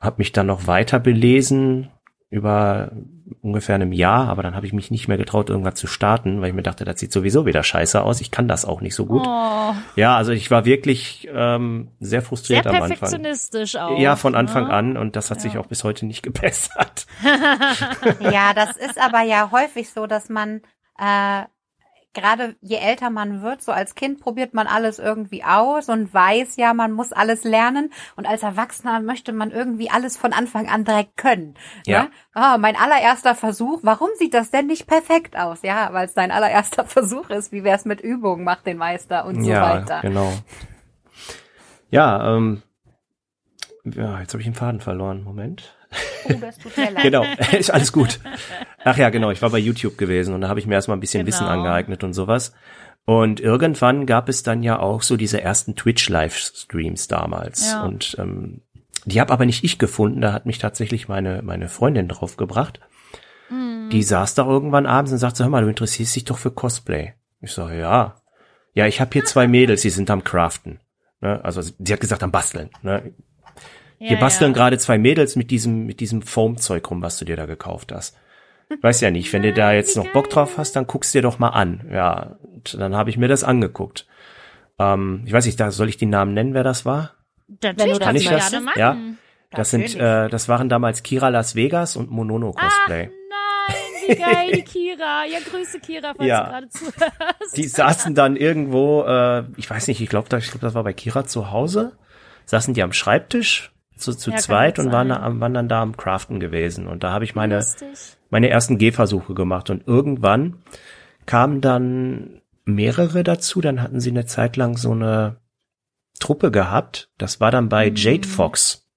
[0.04, 1.90] habe mich dann noch weiter belesen
[2.30, 2.92] über
[3.42, 6.50] ungefähr einem Jahr, aber dann habe ich mich nicht mehr getraut, irgendwas zu starten, weil
[6.50, 8.22] ich mir dachte, das sieht sowieso wieder scheiße aus.
[8.22, 9.24] Ich kann das auch nicht so gut.
[9.26, 12.98] Oh, Ja, also ich war wirklich ähm, sehr sehr frustriert am Anfang.
[12.98, 14.00] perfektionistisch auch.
[14.00, 14.74] Ja, von Anfang ne?
[14.74, 17.06] an und das hat sich auch bis heute nicht gebessert.
[18.20, 20.62] Ja, das ist aber ja häufig so, dass man
[21.00, 21.44] äh,
[22.14, 26.56] gerade je älter man wird, so als Kind probiert man alles irgendwie aus und weiß
[26.58, 30.86] ja, man muss alles lernen und als Erwachsener möchte man irgendwie alles von Anfang an
[30.86, 31.56] direkt können.
[31.86, 32.04] Ja.
[32.04, 32.10] Ne?
[32.34, 35.62] Ah, mein allererster Versuch, warum sieht das denn nicht perfekt aus?
[35.64, 37.52] Ja, weil es dein allererster Versuch ist.
[37.52, 40.02] Wie wär's mit Übung, macht den Meister und so ja, weiter.
[40.02, 40.32] genau.
[41.90, 42.64] Ja, ähm,
[43.84, 45.24] ja, jetzt habe ich den Faden verloren.
[45.24, 45.76] Moment.
[46.76, 47.04] Leid.
[47.04, 47.26] Genau,
[47.58, 48.20] ist alles gut.
[48.84, 51.02] Ach ja, genau, ich war bei YouTube gewesen und da habe ich mir erstmal ein
[51.02, 51.36] bisschen Genau.
[51.36, 52.54] Wissen angeeignet und sowas.
[53.06, 57.72] Und irgendwann gab es dann ja auch so diese ersten Twitch-Livestreams damals.
[57.72, 57.84] Ja.
[57.84, 58.62] Und ähm,
[59.06, 62.80] die habe aber nicht ich gefunden, da hat mich tatsächlich meine, meine Freundin drauf gebracht.
[63.50, 63.90] Mhm.
[63.92, 67.14] Die saß da irgendwann abends und sagte, hör mal, du interessierst dich doch für Cosplay.
[67.42, 68.16] Ich sage, ja.
[68.74, 70.80] Ja, ich habe hier zwei Mädels, die sind am Craften.
[71.20, 71.44] Ne?
[71.44, 72.70] Also sie hat gesagt, am Basteln.
[72.82, 73.14] Ne?
[74.04, 74.58] Ja, Hier basteln ja.
[74.58, 78.18] gerade zwei Mädels mit diesem, mit diesem Foam-Zeug rum, was du dir da gekauft hast.
[78.82, 81.40] Weiß ja nicht, wenn du da jetzt noch Bock drauf hast, dann guckst dir doch
[81.40, 81.88] mal an.
[81.90, 84.06] Ja, und dann habe ich mir das angeguckt.
[84.78, 87.12] Ähm, ich weiß nicht, da soll ich die Namen nennen, wer das war?
[87.62, 88.52] Natürlich Kann ich das?
[88.52, 88.80] gerne machen.
[88.80, 88.98] Ja.
[89.52, 93.06] Das sind, äh, das waren damals Kira Las Vegas und Monono Ach Cosplay.
[93.30, 93.76] nein,
[94.08, 95.24] wie geil, die Kira.
[95.32, 96.44] Ja, grüße Kira, falls Ja.
[96.44, 97.56] du gerade zuhörst.
[97.56, 100.84] Die saßen dann irgendwo, äh, ich weiß nicht, ich glaube, da, ich glaub, das war
[100.84, 101.94] bei Kira zu Hause,
[102.46, 105.20] saßen die am Schreibtisch zu, zu Ja, zweit und waren, sein.
[105.20, 106.88] da, am- waren dann da am Craften gewesen.
[106.88, 108.18] Und da habe ich meine, Lustig.
[108.30, 109.70] meine ersten Gehversuche gemacht.
[109.70, 110.58] Und irgendwann
[111.26, 113.62] kamen dann mehrere dazu.
[113.62, 115.38] Dann hatten sie eine Zeit lang so eine
[116.20, 117.10] Truppe gehabt.
[117.18, 118.88] Das war dann bei Jade Fox.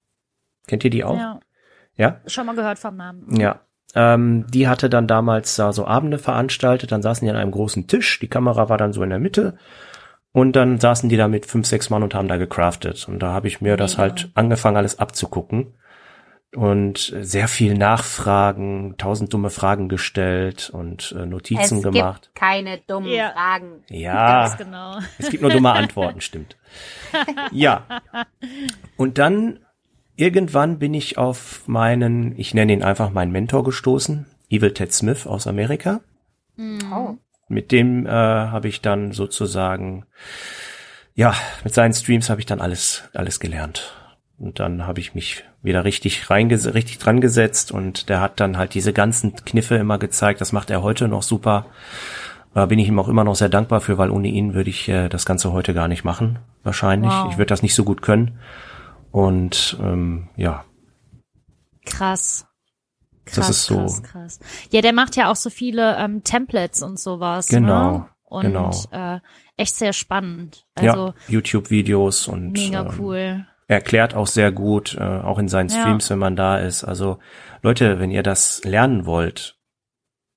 [0.67, 1.15] Kennt ihr die auch?
[1.15, 1.21] Mhm.
[1.21, 1.41] Ja,
[1.97, 2.21] ja?
[2.27, 3.35] schon mal gehört vom Namen.
[3.39, 3.61] Ja.
[3.95, 7.87] Ähm, die hatte dann damals da so Abende veranstaltet, dann saßen die an einem großen
[7.87, 9.57] Tisch, die Kamera war dann so in der Mitte
[10.37, 13.09] und dann saßen die da mit fünf, sechs Mann und haben da gecraftet.
[13.09, 14.03] Und da habe ich mir das Mega.
[14.03, 15.72] halt angefangen, alles abzugucken.
[16.55, 22.25] Und sehr viel Nachfragen, tausend dumme Fragen gestellt und äh, Notizen es gemacht.
[22.25, 23.31] gibt keine dummen Ja.
[23.31, 23.83] Fragen.
[23.88, 24.99] Ja, Ganz genau.
[25.16, 26.59] es gibt nur dumme Antworten, stimmt.
[27.51, 27.87] Ja.
[28.99, 29.61] Und dann
[30.16, 35.27] irgendwann bin ich auf meinen, ich nenne ihn einfach meinen Mentor gestoßen, Evil Ted Smith
[35.27, 36.01] aus Amerika.
[36.92, 37.16] Oh.
[37.49, 40.05] Mit dem äh, habe ich dann sozusagen,
[41.15, 43.95] ja, mit seinen Streams habe ich dann alles, alles gelernt.
[44.39, 48.59] Und dann habe ich mich wieder richtig reinges richtig dran gesetzt und der hat dann
[48.59, 50.41] halt diese ganzen Kniffe immer gezeigt.
[50.41, 51.67] Das macht er heute noch super.
[52.53, 54.89] Da bin ich ihm auch immer noch sehr dankbar für, weil ohne ihn würde ich
[54.89, 56.39] äh, das Ganze heute gar nicht machen.
[56.63, 57.13] Wahrscheinlich.
[57.13, 57.31] Wow.
[57.31, 58.39] Ich würde das nicht so gut können.
[59.11, 60.65] Und ähm, ja,
[61.87, 62.47] Krass.
[63.27, 63.77] Krass, Das ist so.
[63.77, 64.41] krass, krass.
[64.71, 67.49] Ja, der macht ja auch so viele ähm, Templates und sowas.
[67.49, 68.09] Genau, Ne?
[68.29, 68.71] Und genau.
[68.91, 69.21] Äh,
[69.57, 70.67] echt sehr spannend.
[70.75, 73.47] Also ja, YouTube-Videos und mega ähm, cool.
[73.69, 75.81] erklärt auch sehr gut, äh, auch in seinen Ja.
[75.83, 76.83] Streams, wenn man da ist.
[76.83, 77.19] Also
[77.62, 79.57] Leute, wenn ihr das lernen wollt,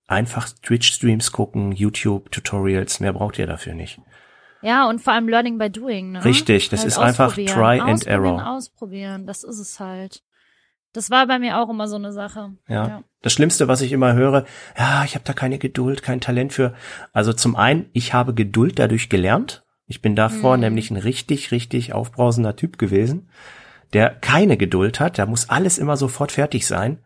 [0.08, 4.00] einfach Twitch-Streams gucken, YouTube-Tutorials, mehr braucht ihr dafür nicht.
[4.62, 6.12] Ja, und vor allem Learning by Doing.
[6.12, 6.26] Ne?
[6.26, 7.34] Richtig, das ist einfach.
[7.34, 8.48] Try and ausprobieren, Error.
[8.56, 10.22] Ausprobieren, das ist es halt.
[10.94, 12.54] Das war bei mir auch immer so eine Sache.
[12.68, 12.88] Ja.
[12.88, 13.04] Ja.
[13.22, 14.46] Das Schlimmste, was ich immer höre,
[14.78, 16.74] ja, ich habe da keine Geduld, kein Talent für.
[17.14, 19.64] Also zum einen, ich habe Geduld dadurch gelernt.
[19.86, 20.62] Ich bin davor Mhm.
[20.62, 23.30] nämlich ein richtig, richtig aufbrausender Typ gewesen,
[23.94, 25.18] der keine Geduld hat.
[25.20, 27.00] Da muss alles immer sofort fertig sein.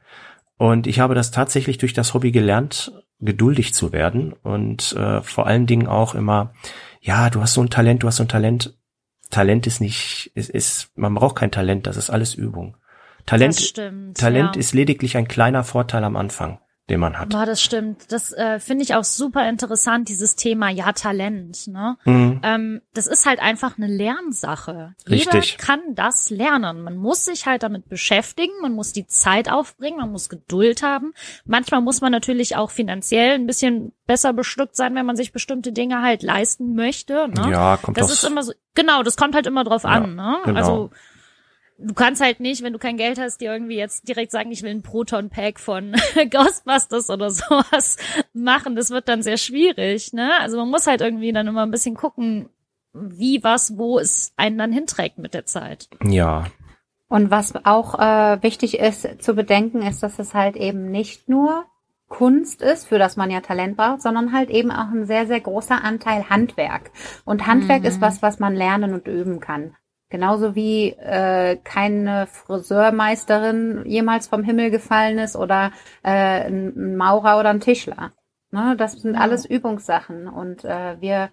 [0.58, 5.48] Und ich habe das tatsächlich durch das Hobby gelernt, geduldig zu werden und äh, vor
[5.48, 6.54] allen Dingen auch immer,
[7.02, 8.78] ja, du hast so ein Talent, du hast so ein Talent.
[9.30, 12.78] Talent ist nicht, ist, ist man braucht kein Talent, das ist alles Übung.
[13.26, 14.18] Talent, stimmt.
[14.18, 14.60] Talent ja.
[14.60, 16.60] ist lediglich ein kleiner Vorteil am Anfang,
[16.90, 17.30] den man hat.
[17.30, 18.12] Boah, das stimmt.
[18.12, 21.68] Das äh, finde ich auch super interessant, dieses Thema ja Talent.
[21.68, 21.98] Ne?
[22.04, 22.42] Mhm.
[22.44, 24.94] Ähm, das ist halt einfach eine Lernsache.
[25.10, 25.34] Richtig.
[25.34, 26.84] Jeder kann das lernen.
[26.84, 31.14] Man muss sich halt damit beschäftigen, man muss die Zeit aufbringen, man muss Geduld haben.
[31.46, 35.72] Manchmal muss man natürlich auch finanziell ein bisschen besser bestückt sein, wenn man sich bestimmte
[35.72, 37.30] Dinge halt leisten möchte.
[37.30, 37.52] Ne?
[37.52, 40.40] Ja, kommt das ist immer so, genau, das kommt halt immer drauf an, ne?
[40.44, 40.60] genau.
[40.60, 40.90] Also
[41.84, 44.64] du kannst halt nicht, wenn du kein Geld hast, dir irgendwie jetzt direkt sagen, ich
[44.64, 45.94] will ein Proton-Pack von
[46.30, 47.98] Ghostbusters oder sowas
[48.34, 48.76] machen.
[48.76, 50.32] Das wird dann sehr schwierig, ne?
[50.40, 52.50] Also man muss halt irgendwie dann immer ein bisschen gucken,
[52.94, 55.90] wie, was, wo es einen dann hinträgt mit der Zeit.
[56.04, 56.46] Ja,
[57.08, 61.66] Und was auch äh, wichtig ist zu bedenken, ist, dass es halt eben nicht nur
[62.08, 65.40] Kunst ist, für das man ja Talent braucht, sondern halt eben auch ein sehr, sehr
[65.40, 66.92] großer Anteil Handwerk.
[67.26, 67.88] Und Handwerk mhm.
[67.88, 69.76] ist was, was man lernen und üben kann.
[70.14, 75.72] Genauso wie äh, keine Friseurmeisterin jemals vom Himmel gefallen ist oder
[76.04, 78.12] äh, ein Maurer oder ein Tischler.
[78.52, 80.28] Ne, das sind alles Übungssachen.
[80.28, 81.32] Und äh, wir,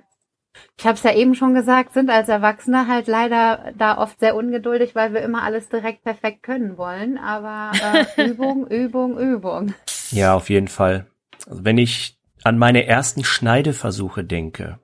[0.79, 4.35] ich habe es ja eben schon gesagt, sind als Erwachsene halt leider da oft sehr
[4.35, 7.19] ungeduldig, weil wir immer alles direkt perfekt können wollen.
[7.19, 7.73] Aber
[8.17, 9.75] äh, Übung, Übung, Übung.
[10.11, 11.05] Ja, auf jeden Fall.
[11.47, 14.79] Also wenn ich an meine ersten Schneideversuche denke,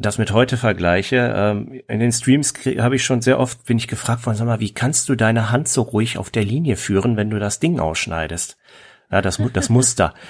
[0.00, 3.86] das mit heute vergleiche, ähm, in den Streams habe ich schon sehr oft, bin ich
[3.86, 7.16] gefragt worden, sag mal, wie kannst du deine Hand so ruhig auf der Linie führen,
[7.16, 8.56] wenn du das Ding ausschneidest?
[9.10, 10.14] Ja, das, das Muster.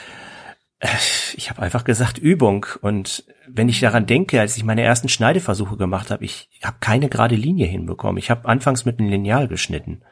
[1.36, 5.76] Ich habe einfach gesagt Übung und wenn ich daran denke, als ich meine ersten Schneideversuche
[5.76, 8.18] gemacht habe, ich habe keine gerade Linie hinbekommen.
[8.18, 10.02] Ich habe anfangs mit einem Lineal geschnitten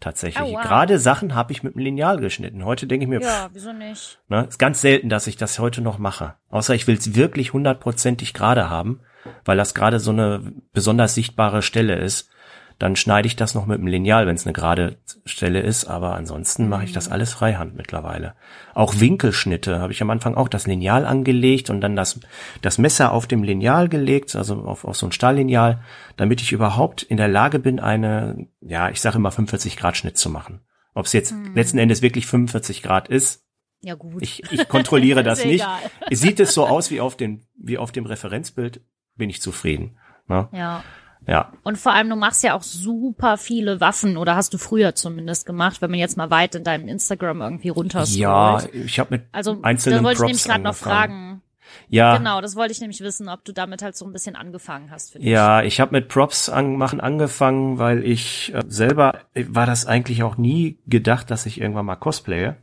[0.00, 0.42] tatsächlich.
[0.42, 0.62] Oh, wow.
[0.62, 2.64] Gerade Sachen habe ich mit dem Lineal geschnitten.
[2.64, 4.20] Heute denke ich mir, ja, pff, wieso nicht?
[4.28, 6.34] Ne, ist ganz selten, dass ich das heute noch mache.
[6.50, 9.00] Außer ich will es wirklich hundertprozentig gerade haben,
[9.44, 12.30] weil das gerade so eine besonders sichtbare Stelle ist
[12.78, 16.14] dann schneide ich das noch mit dem Lineal, wenn es eine gerade Stelle ist, aber
[16.14, 17.12] ansonsten mache ich das mhm.
[17.14, 18.34] alles freihand mittlerweile.
[18.72, 22.20] Auch Winkelschnitte habe ich am Anfang auch das Lineal angelegt und dann das,
[22.62, 25.82] das Messer auf dem Lineal gelegt, also auf, auf so ein Stahllineal,
[26.16, 30.16] damit ich überhaupt in der Lage bin, eine, ja, ich sage immer 45 Grad Schnitt
[30.16, 30.60] zu machen.
[30.94, 31.54] Ob es jetzt hm.
[31.54, 33.44] letzten Endes wirklich 45 Grad ist,
[33.80, 34.22] ja gut.
[34.22, 35.64] Ich, ich kontrolliere das nicht.
[36.10, 38.80] Sieht es so aus wie auf dem, wie auf dem Referenzbild,
[39.14, 39.98] bin ich zufrieden.
[40.26, 40.48] Ne?
[40.52, 40.82] Ja.
[41.28, 41.52] Ja.
[41.62, 45.44] Und vor allem, du machst ja auch super viele Waffen oder hast du früher zumindest
[45.44, 48.18] gemacht, wenn man jetzt mal weit in deinem Instagram irgendwie runterscrollt.
[48.18, 51.42] Ja, ich habe mit also, einzelnen da wollte Props ich nämlich gerade noch fragen.
[51.90, 52.16] Ja.
[52.16, 55.12] Genau, das wollte ich nämlich wissen, ob du damit halt so ein bisschen angefangen hast.
[55.12, 55.28] Für dich.
[55.28, 60.22] Ja, ich habe mit Props machen angefangen, weil ich äh, selber äh, war das eigentlich
[60.22, 62.54] auch nie gedacht, dass ich irgendwann mal cosplaye.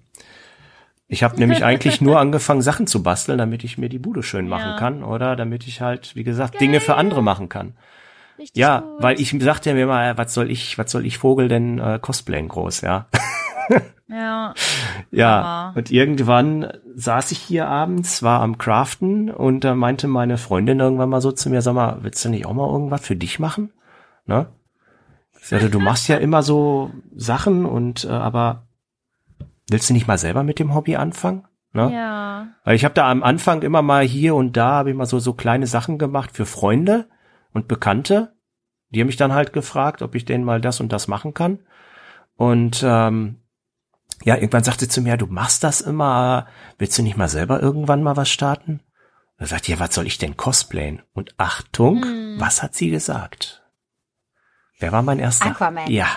[1.07, 4.47] Ich habe nämlich eigentlich nur angefangen, Sachen zu basteln, damit ich mir die Bude schön
[4.47, 4.77] machen ja.
[4.77, 6.61] kann oder damit ich halt, wie gesagt, Geil.
[6.61, 7.75] Dinge für andere machen kann.
[8.37, 9.03] Richtig ja, gut.
[9.03, 12.47] weil ich sagte mir mal, was soll ich, was soll ich Vogel denn äh, cosplayen
[12.47, 13.07] groß, ja.
[14.09, 14.53] ja.
[15.11, 15.77] Ja, aber.
[15.77, 21.09] und irgendwann saß ich hier abends, war am Craften und da meinte meine Freundin irgendwann
[21.09, 23.71] mal so zu mir, sag mal, willst du nicht auch mal irgendwas für dich machen?
[24.25, 24.47] Ne?
[25.39, 28.67] Ich sagte, du machst ja immer so Sachen und äh, aber
[29.69, 31.45] willst du nicht mal selber mit dem Hobby anfangen?
[31.71, 31.91] Ne?
[31.93, 32.47] Ja.
[32.63, 35.19] Weil ich habe da am Anfang immer mal hier und da habe ich mal so
[35.19, 37.07] so kleine Sachen gemacht für Freunde
[37.55, 38.35] und Bekannte,
[38.89, 41.59] die haben mich dann halt gefragt, ob ich denen mal das und das machen kann.
[42.35, 43.37] Und ähm,
[44.23, 47.61] ja, irgendwann sagte sie zu mir, du machst das immer, willst du nicht mal selber
[47.61, 48.81] irgendwann mal was starten?
[49.37, 51.01] Da sagt ja, was soll ich denn cosplayen?
[51.13, 52.35] Und Achtung, hm.
[52.39, 53.63] was hat sie gesagt?
[54.79, 55.51] Wer war mein erster?
[55.51, 55.89] Aquaman.
[55.89, 56.07] Ja.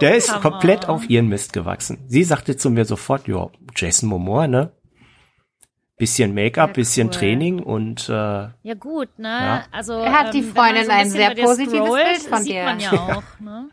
[0.00, 0.90] Der ist Come komplett on.
[0.90, 2.04] auf ihren Mist gewachsen.
[2.06, 4.72] Sie sagte zu mir sofort, ja, Jason Momoa, ne?
[6.00, 7.14] Bisschen Make-up, ja, bisschen cool.
[7.14, 9.28] Training und äh, ja gut, ne?
[9.28, 9.64] Ja.
[9.70, 12.52] Also er hat die ähm, Freundin so ein, ein sehr positives scrollt, Bild von sieht
[12.52, 12.64] dir.
[12.64, 13.68] man ja auch, ne?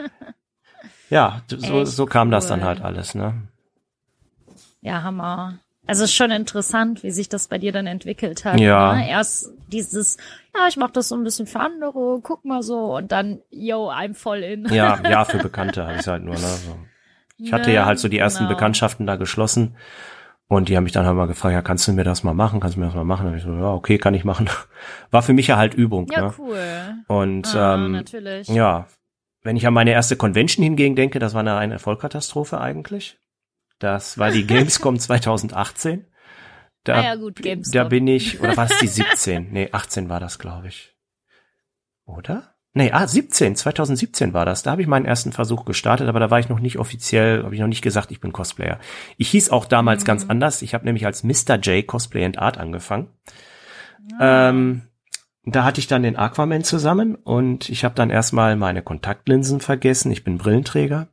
[1.10, 2.32] ja, so, so kam cool.
[2.32, 3.34] das dann halt alles, ne?
[4.80, 5.58] Ja, Hammer.
[5.86, 8.60] Also ist schon interessant, wie sich das bei dir dann entwickelt hat.
[8.60, 8.96] Ja.
[8.96, 9.08] Ne?
[9.08, 10.18] Erst dieses,
[10.54, 13.90] ja, ich mach das so ein bisschen für andere, guck mal so, und dann, yo,
[13.90, 14.66] I'm voll in.
[14.66, 16.40] Ja, ja, für Bekannte habe ich halt nur, ne?
[16.40, 16.76] So.
[17.38, 18.54] Ich hatte ja halt so die ersten genau.
[18.54, 19.76] Bekanntschaften da geschlossen
[20.48, 22.58] und die haben mich dann halt mal gefragt, ja, kannst du mir das mal machen?
[22.58, 23.26] Kannst du mir das mal machen?
[23.26, 24.48] Und ich so, ja, okay, kann ich machen.
[25.10, 26.06] War für mich ja halt Übung.
[26.10, 26.34] Ja, ne?
[26.38, 26.94] cool.
[27.06, 28.48] Und ah, ähm, natürlich.
[28.48, 28.86] ja,
[29.42, 33.18] wenn ich an meine erste Convention hingegen denke, das war eine, eine Vollkatastrophe eigentlich.
[33.78, 36.06] Das war die Gamescom 2018.
[36.84, 37.72] Da, ah ja, gut, Gamescom.
[37.72, 39.52] Da bin ich, oder war es die 17?
[39.52, 40.96] nee, 18 war das, glaube ich.
[42.06, 42.57] Oder?
[42.78, 44.62] Nee, ah, 17, 2017 war das.
[44.62, 47.52] Da habe ich meinen ersten Versuch gestartet, aber da war ich noch nicht offiziell, habe
[47.52, 48.78] ich noch nicht gesagt, ich bin Cosplayer.
[49.16, 50.06] Ich hieß auch damals mhm.
[50.06, 50.62] ganz anders.
[50.62, 51.56] Ich habe nämlich als Mr.
[51.56, 53.08] J Cosplay and Art angefangen.
[54.20, 54.50] Ja.
[54.50, 54.82] Ähm,
[55.44, 60.12] da hatte ich dann den Aquaman zusammen und ich habe dann erstmal meine Kontaktlinsen vergessen.
[60.12, 61.08] Ich bin Brillenträger.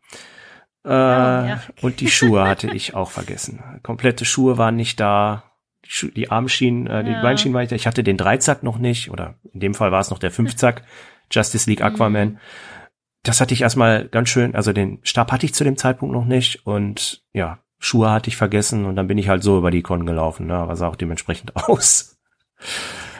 [0.83, 1.61] Äh, oh, ja.
[1.81, 3.63] Und die Schuhe hatte ich auch vergessen.
[3.81, 5.45] Komplette Schuhe waren nicht da.
[5.83, 7.23] Die, Schu die Armschienen, äh, die ja.
[7.23, 7.75] Beinschienen war nicht da.
[7.75, 9.09] Ich hatte den Dreizack noch nicht.
[9.09, 10.83] Oder in dem Fall war es noch der Fünfzack.
[11.31, 12.29] Justice League Aquaman.
[12.29, 12.37] Mhm.
[13.23, 16.25] Das hatte ich erstmal ganz schön, also den Stab hatte ich zu dem Zeitpunkt noch
[16.25, 19.81] nicht und ja, Schuhe hatte ich vergessen und dann bin ich halt so über die
[19.81, 22.17] Con gelaufen, ne, aber sah auch dementsprechend aus.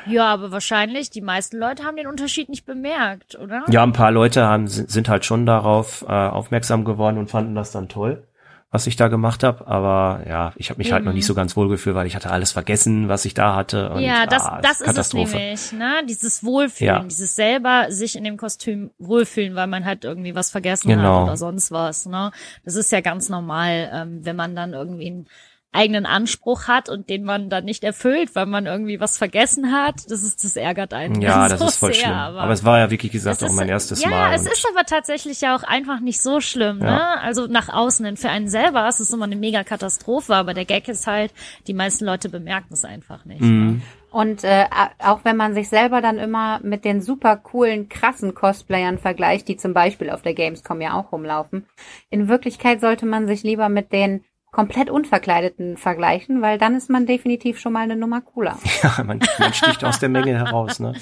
[0.08, 3.63] Ja, aber wahrscheinlich, die meisten Leute haben den Unterschied nicht bemerkt, oder?
[3.70, 7.72] Ja, ein paar Leute haben, sind halt schon darauf äh, aufmerksam geworden und fanden das
[7.72, 8.28] dann toll.
[8.76, 11.56] Was ich da gemacht habe, aber ja, ich habe mich halt noch nicht so ganz
[11.56, 13.90] wohl gefühlt, weil ich hatte alles vergessen, was ich da hatte.
[13.90, 16.02] Und, ja, das, ah, das ist es nämlich, ne?
[16.08, 17.04] Dieses Wohlfühlen, Ja.
[17.04, 21.22] dieses selber sich in dem Kostüm wohlfühlen, weil man halt irgendwie was vergessen Genau.
[21.22, 22.32] hat oder sonst was, ne?
[22.64, 25.28] Das ist ja ganz normal, ähm, wenn man dann irgendwie einen
[25.76, 30.10] eigenen Anspruch hat und den man dann nicht erfüllt, weil man irgendwie was vergessen hat.
[30.10, 31.22] Das ist, das ärgert einen.
[31.22, 32.14] Ja, so das ist voll sehr, schlimm.
[32.16, 34.34] Aber, Aber, es war ja wirklich gesagt es auch ist- mein erstes ja, Mal.
[34.34, 37.20] es und- ist aber tatsächlich ja auch einfach nicht so schlimm, ne?
[37.22, 38.18] Also nach außen hin.
[38.18, 41.34] Für einen selber ist es immer eine mega Katastrophe, aber der Gag ist halt,
[41.68, 43.42] die meisten Leute bemerken es einfach nicht.
[43.42, 43.66] Mhm.
[43.76, 43.82] Ne?
[44.12, 44.64] Und äh,
[45.00, 49.58] auch wenn man sich selber dann immer mit den super coolen, krassen Cosplayern vergleicht, die
[49.58, 51.66] zum Beispiel auf der Gamescom ja auch rumlaufen,
[52.10, 54.24] in Wirklichkeit sollte man sich lieber mit den
[54.56, 58.58] komplett unverkleideten vergleichen, weil dann ist man definitiv schon mal eine Nummer cooler.
[58.84, 60.80] ja, man, man sticht aus der Menge heraus.
[60.80, 60.94] Ne?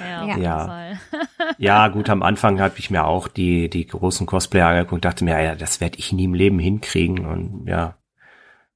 [0.00, 0.92] Ja, Ja.
[1.58, 1.88] Ja.
[1.88, 5.54] Gut, am Anfang habe ich mir auch die, die großen Cosplayer angeguckt, dachte mir, ja,
[5.54, 7.24] das werde ich nie im Leben hinkriegen.
[7.24, 7.98] Und ja,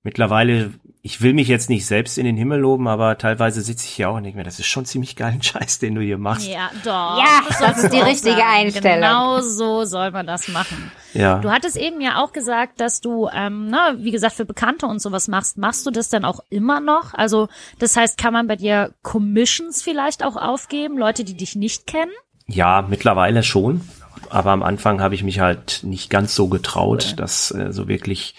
[0.04, 0.74] mittlerweile,
[1.06, 4.10] ich will mich jetzt nicht selbst in den Himmel loben, aber teilweise sitze ich hier
[4.10, 6.48] auch und denke mir, das ist schon ziemlich geilen Scheiß, den du hier machst.
[6.48, 7.18] Ja, doch.
[7.18, 8.42] Ja, das das ist die richtige sagen.
[8.52, 8.94] Einstellung.
[8.96, 10.90] Genau so soll man das machen.
[11.14, 11.38] Ja.
[11.38, 15.00] Du hattest eben ja auch gesagt, dass du, ähm, na, wie gesagt, für Bekannte und
[15.00, 15.58] sowas machst.
[15.58, 17.14] Machst du das denn auch immer noch?
[17.14, 17.46] Also,
[17.78, 22.10] das heißt, kann man bei dir Commissions vielleicht auch aufgeben, Leute, die dich nicht kennen?
[22.48, 23.82] Ja, mittlerweile schon.
[24.28, 28.34] Aber am Anfang habe ich mich halt nicht ganz so getraut, das äh, so wirklich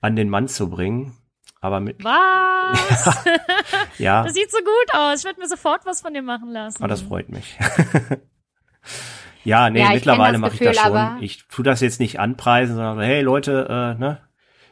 [0.00, 1.12] an den Mann zu bringen.
[1.60, 3.24] Aber mit, Was?
[3.98, 5.18] ja, Das sieht so gut aus.
[5.20, 6.82] Ich würde mir sofort was von dir machen lassen.
[6.82, 7.58] oh, das freut mich.
[9.44, 11.18] ja, nee, Ja, mittlerweile mache ich das schon.
[11.22, 14.20] Ich tu das jetzt nicht anpreisen, sondern so, hey Leute, äh, ne?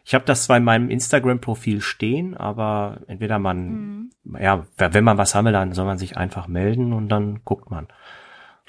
[0.04, 4.38] Ich habe das zwar in meinem Instagram-Profil stehen, aber entweder man, Mhm.
[4.40, 7.70] ja, wenn man was haben will, dann soll man sich einfach melden und dann guckt
[7.72, 7.88] man.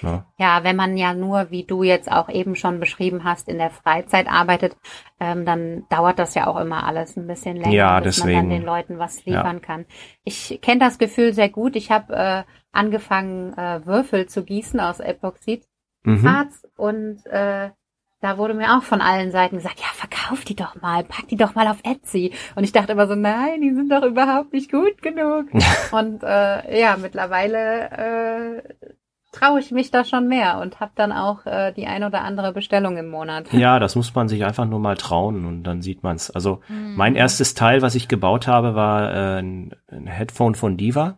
[0.02, 0.26] Ne?
[0.38, 3.72] Ja, wenn man ja nur, wie du jetzt auch eben schon beschrieben hast, in der
[3.72, 4.78] Freizeit arbeitet,
[5.20, 8.50] ähm, dann dauert das ja auch immer alles ein bisschen länger, Ja, bis man deswegen.
[8.50, 9.86] dann den Leuten was liefern kann.
[10.24, 11.76] Ich kenne das Gefühl sehr gut.
[11.76, 15.66] Ich habe äh, angefangen, äh, Würfel zu gießen aus Epoxidharz
[16.04, 16.70] Mhm.
[16.78, 17.72] und äh,
[18.20, 21.36] da wurde mir auch von allen Seiten gesagt, ja, verkauf die doch mal, pack die
[21.38, 22.34] doch mal auf Etsy.
[22.56, 25.48] Und ich dachte immer so, nein, die sind doch überhaupt nicht gut genug.
[25.92, 28.96] und äh, ja, mittlerweile äh,
[29.40, 32.54] traue ich mich da schon mehr und habe dann auch äh, die ein oder andere
[32.54, 33.46] Bestellung im Monat.
[33.54, 36.30] Ja, das muss man sich einfach nur mal trauen und dann sieht man's.
[36.32, 36.94] Also Mhm.
[36.96, 41.18] mein erstes Teil, was ich gebaut habe, war äh, ein, ein Headphone von Diva.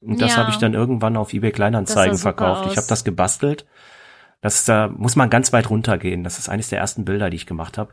[0.00, 0.38] Und das Ja.
[0.38, 2.66] habe ich dann irgendwann auf eBay Kleinanzeigen verkauft.
[2.66, 2.76] Ich aus.
[2.78, 3.66] habe das gebastelt.
[4.40, 6.22] Das da muss man ganz weit runtergehen.
[6.22, 7.92] Das ist eines der ersten Bilder, die ich gemacht habe.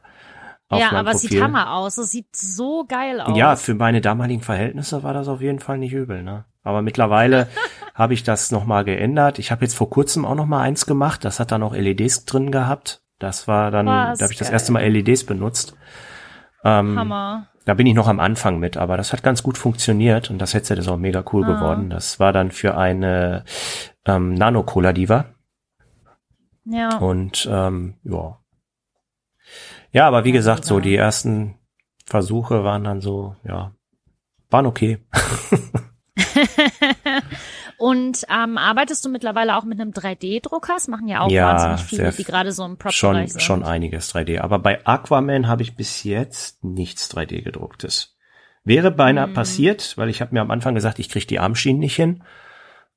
[0.69, 1.98] auf ja, aber es sieht Hammer aus.
[1.98, 3.36] Es sieht so geil aus.
[3.36, 6.45] Ja, für meine damaligen Verhältnisse war das auf jeden Fall nicht übel, ne?
[6.65, 7.47] Aber mittlerweile
[7.95, 9.39] habe ich das nochmal geändert.
[9.39, 11.23] Ich habe jetzt vor kurzem auch nochmal eins gemacht.
[11.23, 13.01] Das hat dann auch LEDs drin gehabt.
[13.19, 14.54] Das war dann, Was da habe ich das geil.
[14.56, 15.78] erste Mal LEDs benutzt.
[16.65, 17.47] Ähm, Hammer.
[17.63, 20.54] da bin ich noch am Anfang mit, aber das hat ganz gut funktioniert und das
[20.54, 21.54] Headset ist auch mega cool Ah.
[21.54, 21.89] geworden.
[21.89, 23.45] Das war dann für eine
[24.06, 25.25] ähm, Nano Cola Diva
[26.65, 26.97] Ja.
[26.97, 28.39] und ähm, ja.
[29.91, 31.56] Ja, aber wie gesagt, so die ersten
[32.06, 33.71] Versuche waren dann so, ja,
[34.49, 35.06] waren okay.
[37.78, 40.73] Und ähm, arbeitest du mittlerweile auch mit einem 3D-Drucker?
[40.75, 43.41] Das machen ja auch Ja, wahnsinnig viele, die gerade so im schon, Prop-Bereich sind.
[43.41, 44.39] schon einiges 3D.
[44.39, 48.15] Aber bei Aquaman habe ich bis jetzt nichts 3D gedrucktes.
[48.63, 49.34] Wäre beinahe Mhm.
[49.34, 52.23] passiert, weil ich habe mir am Anfang gesagt, ich kriege die Armschienen nicht hin.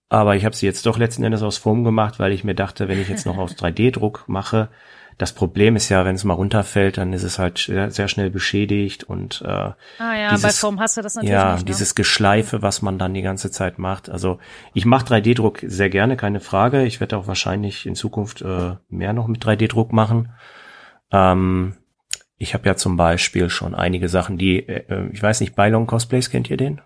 [0.08, 2.88] Aber ich habe sie jetzt doch letzten Endes aus Foam gemacht, weil ich mir dachte,
[2.88, 4.70] wenn ich jetzt noch aus 3D-Druck mache,
[5.18, 8.30] das Problem ist ja, wenn es mal runterfällt, dann ist es halt sehr, sehr schnell
[8.30, 11.62] beschädigt und äh, ah ja, dieses- bei Foam hast du das natürlich ja, nicht.
[11.62, 11.64] Ne?
[11.66, 14.08] dieses Geschleife, was man dann die ganze Zeit macht.
[14.08, 14.38] Also
[14.74, 16.84] ich mache 3D-Druck sehr gerne, keine Frage.
[16.84, 20.30] Ich werde auch wahrscheinlich in Zukunft äh, mehr noch mit 3D-Druck machen.
[21.10, 21.74] Ähm,
[22.36, 26.30] ich habe ja zum Beispiel schon einige Sachen, die, äh, ich weiß nicht, Bylon Cosplays,
[26.30, 26.80] kennt ihr den?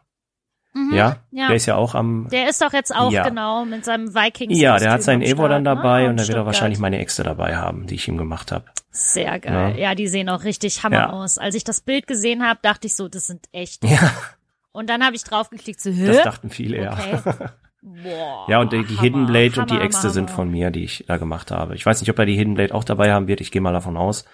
[0.74, 1.16] Mhm, Ja?
[1.30, 1.48] ja.
[1.48, 2.28] Der ist ja auch am...
[2.30, 3.28] Der ist doch jetzt auch Ja.
[3.28, 4.58] genau mit seinem Vikings.
[4.58, 5.74] ja, der hat seinen Evo dann ne?
[5.74, 6.46] dabei Am und da wird er Stuttgart.
[6.46, 8.64] wahrscheinlich meine Äxte dabei haben, die ich ihm gemacht habe.
[8.90, 9.78] Sehr geil.
[9.78, 9.94] Ja.
[9.94, 11.10] die sehen auch richtig Hammer Ja.
[11.10, 11.38] aus.
[11.38, 13.84] Als ich das Bild gesehen habe, dachte ich so, das sind echt.
[13.84, 13.98] Ja,
[14.72, 16.06] Und dann habe ich draufgeklickt, so, hä?
[16.06, 16.92] das dachten viele, ja.
[16.94, 17.18] okay.
[17.82, 20.36] Boah, Ja, und die, Hammer, Hidden Blade und die Hammer, Äxte Hammer, sind Hammer.
[20.36, 21.74] von mir, die ich da gemacht habe.
[21.74, 23.72] Ich weiß nicht, ob er die Hidden Blade auch dabei haben wird, ich gehe mal
[23.72, 24.24] davon aus.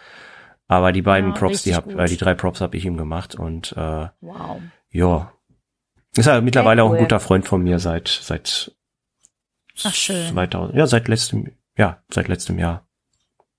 [0.68, 3.34] Aber die beiden Ja, Props, die hab, äh, die drei Props habe ich ihm gemacht
[3.34, 4.60] und äh, Wow.
[4.90, 5.32] ja.
[6.18, 7.02] Ist er mittlerweile Sehr auch ein cool.
[7.04, 8.74] guter Freund von mir seit seit
[9.84, 10.32] Ach, schön.
[10.32, 12.86] 2000, ja, seit letztem ja, seit letztem Jahr.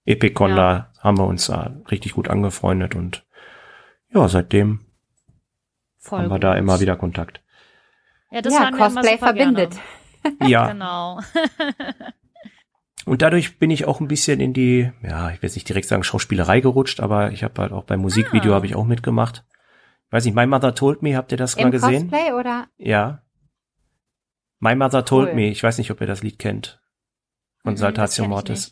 [0.05, 0.55] Epicon, Ja.
[0.55, 3.25] da haben wir uns äh, richtig gut angefreundet und
[4.13, 4.85] ja, seitdem
[5.99, 6.43] Voll haben wir gut.
[6.43, 7.41] da immer wieder Kontakt.
[8.31, 9.71] Ja, das ja, hören wir immer Cosplay super verbindet.
[9.71, 9.79] Gerne.
[10.49, 11.21] Ja, Genau.
[13.05, 15.87] Und dadurch bin ich auch ein bisschen in die, ja, ich will jetzt nicht direkt
[15.87, 18.55] sagen Schauspielerei gerutscht, aber ich habe halt auch beim Musikvideo Ah.
[18.55, 19.45] habe ich auch mitgemacht.
[20.11, 22.09] Weiß nicht, My Mother Told Me, habt ihr das mal Im gesehen?
[22.09, 22.67] Cosplay oder?
[22.77, 23.21] Ja.
[24.59, 25.35] My Mother Told Cool.
[25.35, 26.81] Me, ich weiß nicht, ob ihr das Lied kennt.
[27.63, 28.71] Von Mhm, Saltatio das Mortis.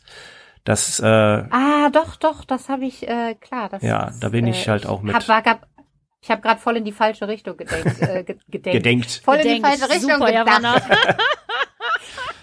[0.64, 3.68] Das, äh, Ah, doch, doch, das habe ich, äh, klar.
[3.68, 5.60] Das, Ja, da bin ich äh, halt auch mit- Hab, war, grad,
[6.20, 8.02] ich habe gerade voll in die falsche Richtung gedenkt.
[8.02, 8.72] Äh, ge- gedenkt.
[8.76, 9.10] gedenkt.
[9.24, 9.66] Voll in die Gedenkt.
[9.78, 10.82] falsche Richtung Super, gedacht.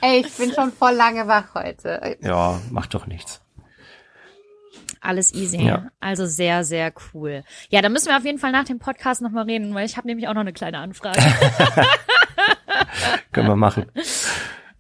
[0.01, 2.17] Ey, ich bin schon voll lange wach heute.
[2.21, 3.41] Ja, macht doch nichts.
[5.06, 5.62] Alles easy.
[5.62, 5.88] Ja.
[5.99, 7.43] Also sehr, sehr cool.
[7.70, 10.08] Ja, da müssen wir auf jeden Fall nach dem Podcast nochmal reden, weil ich habe
[10.08, 11.20] nämlich auch noch eine kleine Anfrage.
[13.32, 13.86] Können wir machen.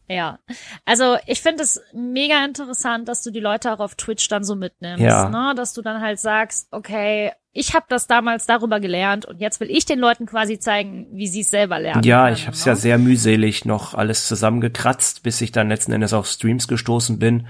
[0.07, 0.39] ja.
[0.85, 4.55] Also ich finde es mega interessant, dass du die Leute auch auf Twitch dann so
[4.55, 5.03] mitnimmst.
[5.03, 5.29] Ja.
[5.29, 5.53] Ne?
[5.55, 9.69] Dass du dann halt sagst, okay, ich habe das damals darüber gelernt und jetzt will
[9.69, 12.03] ich den Leuten quasi zeigen, wie sie es selber lernen.
[12.03, 12.71] Ja, können, ich habe es ne?
[12.71, 17.47] ja sehr mühselig noch alles zusammengekratzt, bis ich dann letzten Endes auf Streams gestoßen bin.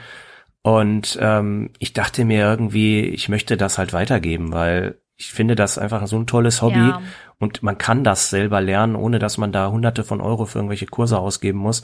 [0.66, 5.78] Und ähm, ich dachte mir irgendwie, ich möchte das halt weitergeben, weil ich finde das
[5.78, 7.04] einfach so ein tolles Hobby Ja.
[7.38, 10.88] und man kann das selber lernen, ohne dass man da hunderte von Euro für irgendwelche
[10.88, 11.84] Kurse ausgeben muss.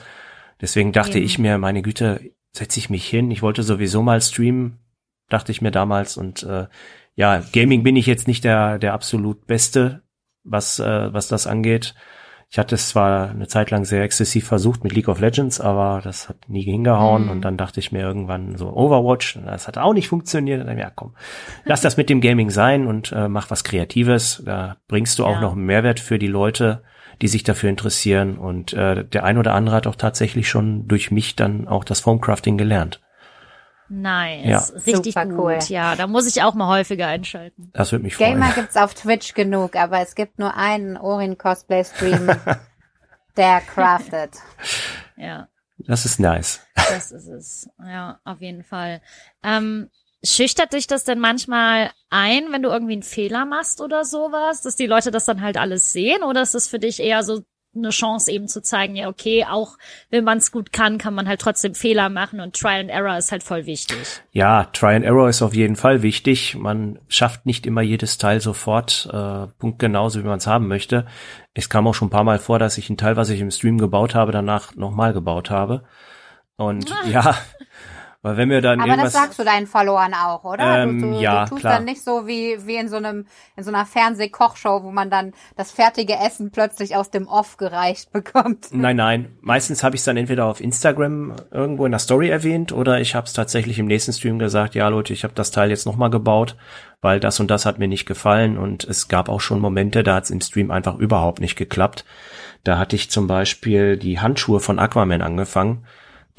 [0.62, 1.26] Deswegen dachte Eben.
[1.28, 3.30] ich mir, meine Güte, setze ich mich hin.
[3.30, 4.80] Ich wollte sowieso mal streamen,
[5.30, 6.18] dachte ich mir damals.
[6.18, 6.66] Und äh,
[7.14, 10.02] ja, Gaming bin ich jetzt nicht der, der absolut Beste,
[10.44, 11.94] was, äh, was das angeht.
[12.54, 16.02] Ich hatte es zwar eine Zeit lang sehr exzessiv versucht mit League of Legends, aber
[16.04, 17.24] das hat nie hingehauen.
[17.26, 17.32] Mhm.
[17.32, 20.60] Und dann dachte ich mir irgendwann so Overwatch, das hat auch nicht funktioniert.
[20.60, 21.14] Und dann, ja, komm,
[21.64, 24.44] lass das mit dem Gaming sein und äh, mach was Kreatives.
[24.46, 25.42] Da bringst du auch Ja.
[25.42, 26.84] noch einen Mehrwert für die Leute,
[27.22, 28.38] die sich dafür interessieren.
[28.38, 32.02] Und äh, der ein oder andere hat auch tatsächlich schon durch mich dann auch das
[32.02, 33.01] Foamcrafting gelernt.
[33.94, 34.46] Nice.
[34.46, 34.80] Ja.
[34.86, 35.38] Richtig Super gut.
[35.38, 35.60] cool.
[35.68, 37.72] Ja, da muss ich auch mal häufiger einschalten.
[37.74, 38.40] Das würde mich freuen.
[38.40, 42.32] Gamer gibt's auf Twitch genug, aber es gibt nur einen Orin-Cosplay-Stream,
[43.38, 44.32] der craftet.
[45.18, 45.50] Ja.
[45.80, 46.62] Das ist nice.
[46.76, 47.70] Das ist es.
[47.86, 49.02] Ja, auf jeden Fall.
[49.44, 49.90] Ähm,
[50.24, 54.78] schüchtert dich das denn manchmal ein, wenn du irgendwie einen Fehler machst oder sowas, dass
[54.78, 56.24] die Leute das dann halt alles sehen?
[56.24, 57.42] Oder ist das für dich eher so
[57.76, 59.78] eine Chance eben zu zeigen, ja, okay, auch
[60.10, 63.18] wenn man es gut kann, kann man halt trotzdem Fehler machen und Trial and Error
[63.18, 63.98] ist halt voll wichtig.
[64.32, 66.56] Ja, Try and Error ist auf jeden Fall wichtig.
[66.56, 71.06] Man schafft nicht immer jedes Teil sofort, äh, Punkt genauso, wie man es haben möchte.
[71.54, 73.52] Es kam auch schon ein paar Mal vor, dass ich ein Teil, was ich im
[73.52, 75.84] Stream gebaut habe, danach nochmal gebaut habe.
[76.58, 77.38] Und ja,
[78.24, 79.14] weil wenn wir dann Aber irgendwas...
[79.14, 80.84] das sagst du deinen Followern auch, oder?
[80.84, 81.78] Ähm, du, du, ja, du tust klar.
[81.78, 85.34] dann nicht so wie, wie in so einem, in so einer Fernsehkochshow, wo man dann
[85.56, 88.68] das fertige Essen plötzlich aus dem Off gereicht bekommt.
[88.72, 89.38] Nein, nein.
[89.42, 93.16] Meistens habe ich es dann entweder auf Instagram irgendwo in der Story erwähnt oder ich
[93.16, 96.12] habe es tatsächlich im nächsten Stream gesagt, ja Leute, ich habe das Teil jetzt nochmal
[96.12, 96.56] gebaut,
[97.02, 100.16] weil das und das hat mir nicht gefallen und es gab auch schon Momente, da
[100.16, 102.06] hat es im Stream einfach überhaupt nicht geklappt.
[102.64, 105.86] Da hatte ich zum Beispiel die Handschuhe von Aquaman angefangen.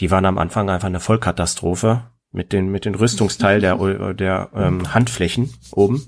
[0.01, 3.77] Die waren am Anfang einfach eine Vollkatastrophe mit den mit den Rüstungsteil der
[4.15, 6.07] der ähm, Handflächen oben.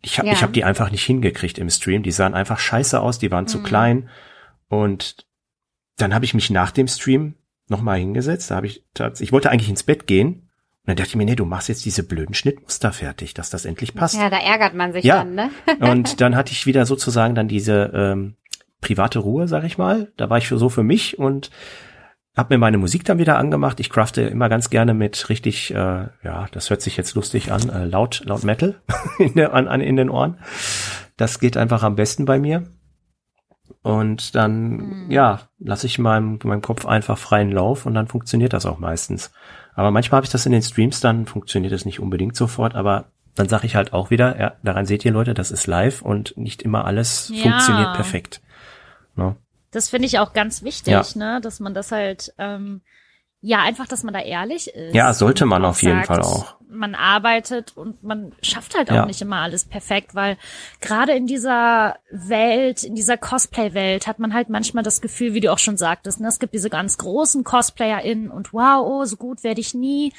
[0.00, 0.34] Ich habe Ja.
[0.34, 2.02] ich hab die einfach nicht hingekriegt im Stream.
[2.02, 4.08] Die sahen einfach scheiße aus, die waren zu klein.
[4.68, 5.26] Und
[5.96, 7.34] dann habe ich mich nach dem Stream
[7.68, 8.50] nochmal hingesetzt.
[8.50, 8.84] Da habe ich
[9.20, 10.48] ich wollte eigentlich ins Bett gehen.
[10.84, 13.64] Und dann dachte ich mir, nee, du machst jetzt diese blöden Schnittmuster fertig, dass das
[13.64, 14.16] endlich passt.
[14.16, 15.18] Ja, da ärgert man sich Ja.
[15.18, 15.50] dann, ne?
[15.80, 18.34] Und dann hatte ich wieder sozusagen dann diese ähm,
[18.80, 20.10] private Ruhe, sag ich mal.
[20.16, 21.50] Da war ich so für mich und
[22.36, 23.78] habe mir meine Musik dann wieder angemacht.
[23.80, 25.76] Ich crafte immer ganz gerne mit richtig, äh,
[26.24, 28.80] ja, das hört sich jetzt lustig an, äh, laut, laut Metal
[29.18, 30.38] in, der, an, an, in den Ohren.
[31.16, 32.66] Das geht einfach am besten bei mir.
[33.82, 38.66] Und dann, ja, lasse ich meinem, meinem Kopf einfach freien Lauf und dann funktioniert das
[38.66, 39.32] auch meistens.
[39.74, 43.06] Aber manchmal habe ich das in den Streams, dann funktioniert es nicht unbedingt sofort, aber
[43.34, 46.36] dann sage ich halt auch wieder, ja, daran seht ihr Leute, das ist live und
[46.36, 47.42] nicht immer alles Ja.
[47.42, 48.40] funktioniert perfekt.
[49.16, 49.36] Ne?
[49.72, 51.04] Das finde ich auch ganz wichtig, Ja.
[51.16, 52.82] ne, dass man das halt, ähm,
[53.40, 54.94] ja, einfach, dass man da ehrlich ist.
[54.94, 56.54] Ja, sollte man auf jeden sagt, Fall auch.
[56.68, 59.06] Man arbeitet und man schafft halt auch Ja.
[59.06, 60.36] nicht immer alles perfekt, weil
[60.80, 65.50] gerade in dieser Welt, in dieser Cosplay-Welt hat man halt manchmal das Gefühl, wie du
[65.52, 69.42] auch schon sagtest, ne, es gibt diese ganz großen CosplayerInnen und wow, oh, so gut
[69.42, 70.12] werde ich nie.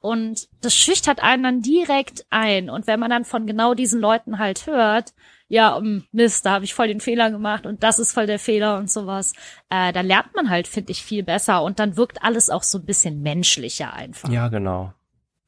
[0.00, 2.68] Und das schüchtert einen dann direkt ein.
[2.70, 5.12] Und wenn man dann von genau diesen Leuten halt hört,
[5.52, 8.38] ja, um, Mist, da habe ich voll den Fehler gemacht und das ist voll der
[8.38, 9.34] Fehler und sowas,
[9.68, 12.78] äh, dann lernt man halt, finde ich, viel besser und dann wirkt alles auch so
[12.78, 14.30] ein bisschen menschlicher einfach.
[14.30, 14.94] Ja, genau.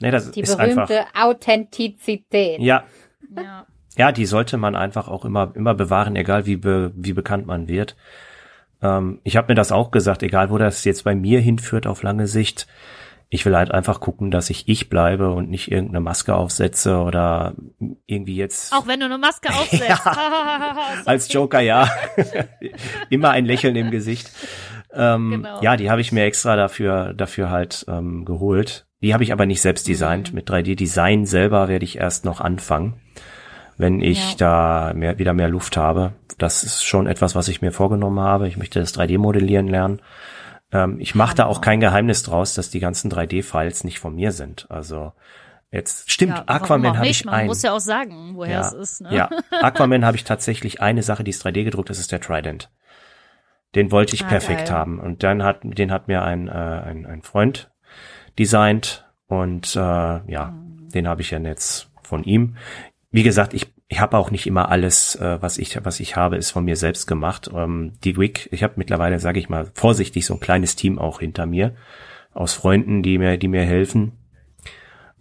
[0.01, 0.89] Nee, das Die ist einfach.
[0.89, 2.61] berühmte Authentizität.
[2.61, 2.85] Ja,
[3.35, 3.65] Ja.
[3.97, 7.67] ja, die sollte man einfach auch immer, immer bewahren, egal wie, be, wie bekannt man
[7.67, 7.97] wird.
[8.83, 12.03] Ähm, ich habe mir das auch gesagt, egal wo das jetzt bei mir hinführt auf
[12.03, 12.67] lange Sicht.
[13.31, 17.55] Ich will halt einfach gucken, dass ich ich bleibe und nicht irgendeine Maske aufsetze oder
[18.07, 20.07] irgendwie jetzt Auch wenn du eine Maske aufsetzt.
[21.07, 21.89] als Joker, ja.
[23.11, 24.31] immer ein Lächeln im Gesicht.
[24.93, 25.61] ähm, genau.
[25.63, 28.87] Ja, die habe ich mir extra dafür, dafür halt ähm, geholt.
[29.01, 30.31] Die habe ich aber nicht selbst designt.
[30.31, 30.37] Mhm.
[30.37, 32.95] Mit 3D-Design selber werde ich erst noch anfangen,
[33.77, 34.37] wenn ich ja.
[34.39, 36.13] da mehr, wieder mehr Luft habe.
[36.39, 38.49] Das ist schon etwas, was ich mir vorgenommen habe.
[38.49, 40.01] Ich möchte das 3D-Modellieren lernen.
[40.73, 44.33] Ähm, ich mache da auch kein Geheimnis draus, dass die ganzen 3D-Files nicht von mir
[44.33, 44.67] sind.
[44.71, 45.13] Also
[45.75, 47.47] Jetzt stimmt, ja, Aquaman habe ich Man ein.
[47.47, 49.01] muss ja auch sagen, woher ja, es ist.
[49.01, 49.13] Ne?
[49.13, 52.71] Ja, Aquaman habe ich tatsächlich eine Sache, die ist 3D gedruckt, das ist der Trident.
[53.75, 54.77] Den wollte ich ah, perfekt geil.
[54.77, 55.01] haben.
[55.01, 57.73] Und dann hat, den hat mir ein, äh, ein, ein Freund
[58.39, 60.91] designt und äh, ja, mhm.
[60.91, 62.57] den habe ich ja jetzt von ihm.
[63.11, 66.37] Wie gesagt, ich, ich habe auch nicht immer alles, äh, was ich was ich habe,
[66.37, 67.51] ist von mir selbst gemacht.
[67.53, 71.19] Ähm, die Wig, ich habe mittlerweile, sage ich mal, vorsichtig so ein kleines Team auch
[71.19, 71.75] hinter mir
[72.33, 74.13] aus Freunden, die mir die mir helfen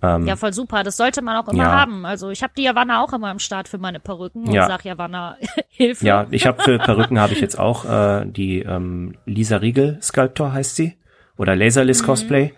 [0.04, 0.84] ähm, ja, voll super.
[0.84, 1.80] Das sollte man auch immer ja.
[1.80, 2.06] haben.
[2.06, 4.68] Also ich habe die Yavanna auch immer im Start für meine Perücken und ja.
[4.68, 5.38] sag Yavanna,
[5.70, 6.06] Hilfe.
[6.06, 10.52] Ja, ich habe für Perücken habe ich jetzt auch äh, die ähm, Lisa Riegel Sculptor
[10.52, 10.98] heißt sie
[11.38, 12.06] oder Laserless mhm.
[12.06, 12.54] Cosplay.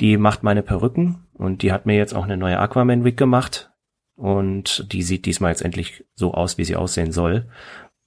[0.00, 3.70] Die macht meine Perücken und die hat mir jetzt auch eine neue Aquaman Wig gemacht
[4.16, 7.48] und die sieht diesmal jetzt endlich so aus, wie sie aussehen soll.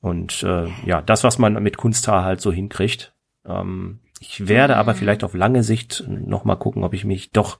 [0.02, 3.16] Und äh, ja, das, was man mit Kunsthaar halt so hinkriegt.
[3.46, 4.98] Ähm, ich werde aber mhm.
[4.98, 7.60] vielleicht auf lange Sicht noch mal gucken, ob ich mich doch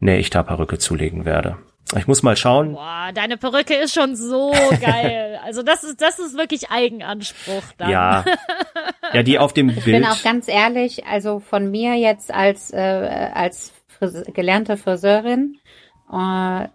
[0.00, 1.58] eine echte Perücke zulegen werde.
[1.96, 2.72] Ich muss mal schauen.
[2.72, 5.38] Boah, deine Perücke ist schon so geil.
[5.44, 7.90] Also das ist das ist wirklich Eigenanspruch dann.
[7.90, 8.24] Ja.
[9.12, 9.78] Ja, die auf dem Bild.
[9.78, 12.78] Ich bin auch ganz ehrlich, also von mir jetzt als äh,
[13.34, 15.58] als Frise gelernte Friseurin
[16.10, 16.68] äh,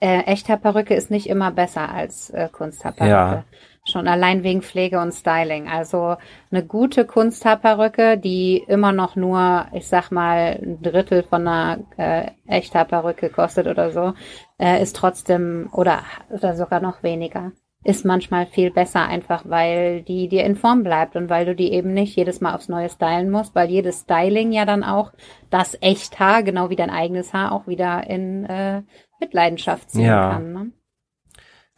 [0.00, 3.10] äh, echter Perücke ist nicht immer besser als äh, Kunsthaarperücke.
[3.10, 3.44] Ja.
[3.88, 5.68] Schon allein wegen Pflege und Styling.
[5.68, 6.16] Also
[6.50, 12.30] eine gute Kunsthaarperücke, die immer noch nur, ich sag mal, ein Drittel von einer äh,
[12.46, 14.12] Echthaarperücke kostet oder so,
[14.58, 17.52] äh, ist trotzdem oder, oder sogar noch weniger.
[17.82, 21.72] Ist manchmal viel besser einfach, weil die dir in Form bleibt und weil du die
[21.72, 25.12] eben nicht jedes Mal aufs Neue stylen musst, weil jedes Styling ja dann auch
[25.48, 28.82] das Echthaar, genau wie dein eigenes Haar, auch wieder in äh,
[29.20, 30.32] Mitleidenschaft ziehen ja.
[30.32, 30.52] kann.
[30.52, 30.72] Ne?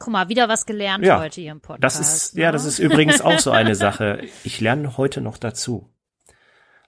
[0.01, 1.85] Guck mal, wieder was gelernt ja, heute hier im Podcast.
[1.85, 2.43] Das ist, ne?
[2.43, 4.27] ja, das ist übrigens auch so eine Sache.
[4.45, 5.91] Ich lerne heute noch dazu.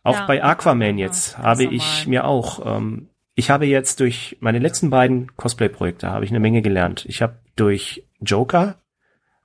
[0.03, 4.39] Auch ja, bei Aquaman ja, jetzt habe ich mir auch, ähm, ich habe jetzt durch
[4.41, 7.05] meine letzten beiden Cosplay-Projekte habe ich eine Menge gelernt.
[7.07, 8.77] Ich habe durch Joker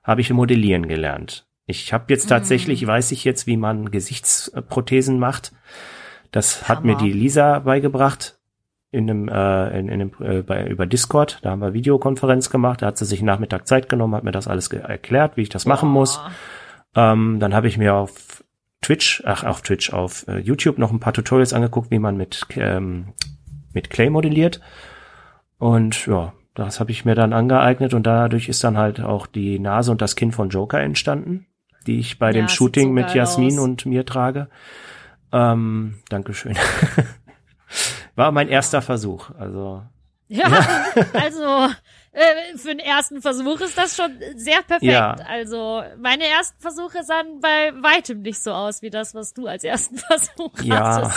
[0.02, 1.46] habe ich Modellieren gelernt.
[1.66, 2.86] Ich habe jetzt tatsächlich, mhm.
[2.86, 5.52] weiß ich jetzt, wie man Gesichtsprothesen macht.
[6.32, 6.68] Das Hammer.
[6.68, 8.37] hat mir die Lisa beigebracht
[8.90, 12.82] in einem, äh, in, in einem äh, bei, über Discord, da haben wir Videokonferenz gemacht,
[12.82, 15.66] da hat sie sich Nachmittag Zeit genommen, hat mir das alles erklärt, wie ich das
[15.66, 16.20] machen muss.
[16.94, 18.42] Ähm, dann habe ich mir auf
[18.80, 22.46] Twitch, ach auf Twitch, auf äh, YouTube noch ein paar Tutorials angeguckt, wie man mit
[22.56, 23.12] ähm,
[23.72, 24.60] mit Clay modelliert.
[25.58, 29.58] Und ja, das habe ich mir dann angeeignet und dadurch ist dann halt auch die
[29.58, 31.46] Nase und das Kinn von Joker entstanden,
[31.86, 33.64] die ich bei ja, dem Shooting so mit Jasmin aus.
[33.64, 34.48] und mir trage.
[35.32, 36.56] Ähm, Dankeschön.
[38.18, 39.80] War mein erster Versuch, also.
[40.26, 40.66] Ja, ja.
[41.12, 41.72] also
[42.10, 44.90] äh, für den ersten Versuch ist das schon sehr perfekt.
[44.90, 45.12] Ja.
[45.28, 49.62] Also meine ersten Versuche sahen bei weitem nicht so aus wie das, was du als
[49.62, 51.12] ersten Versuch ja.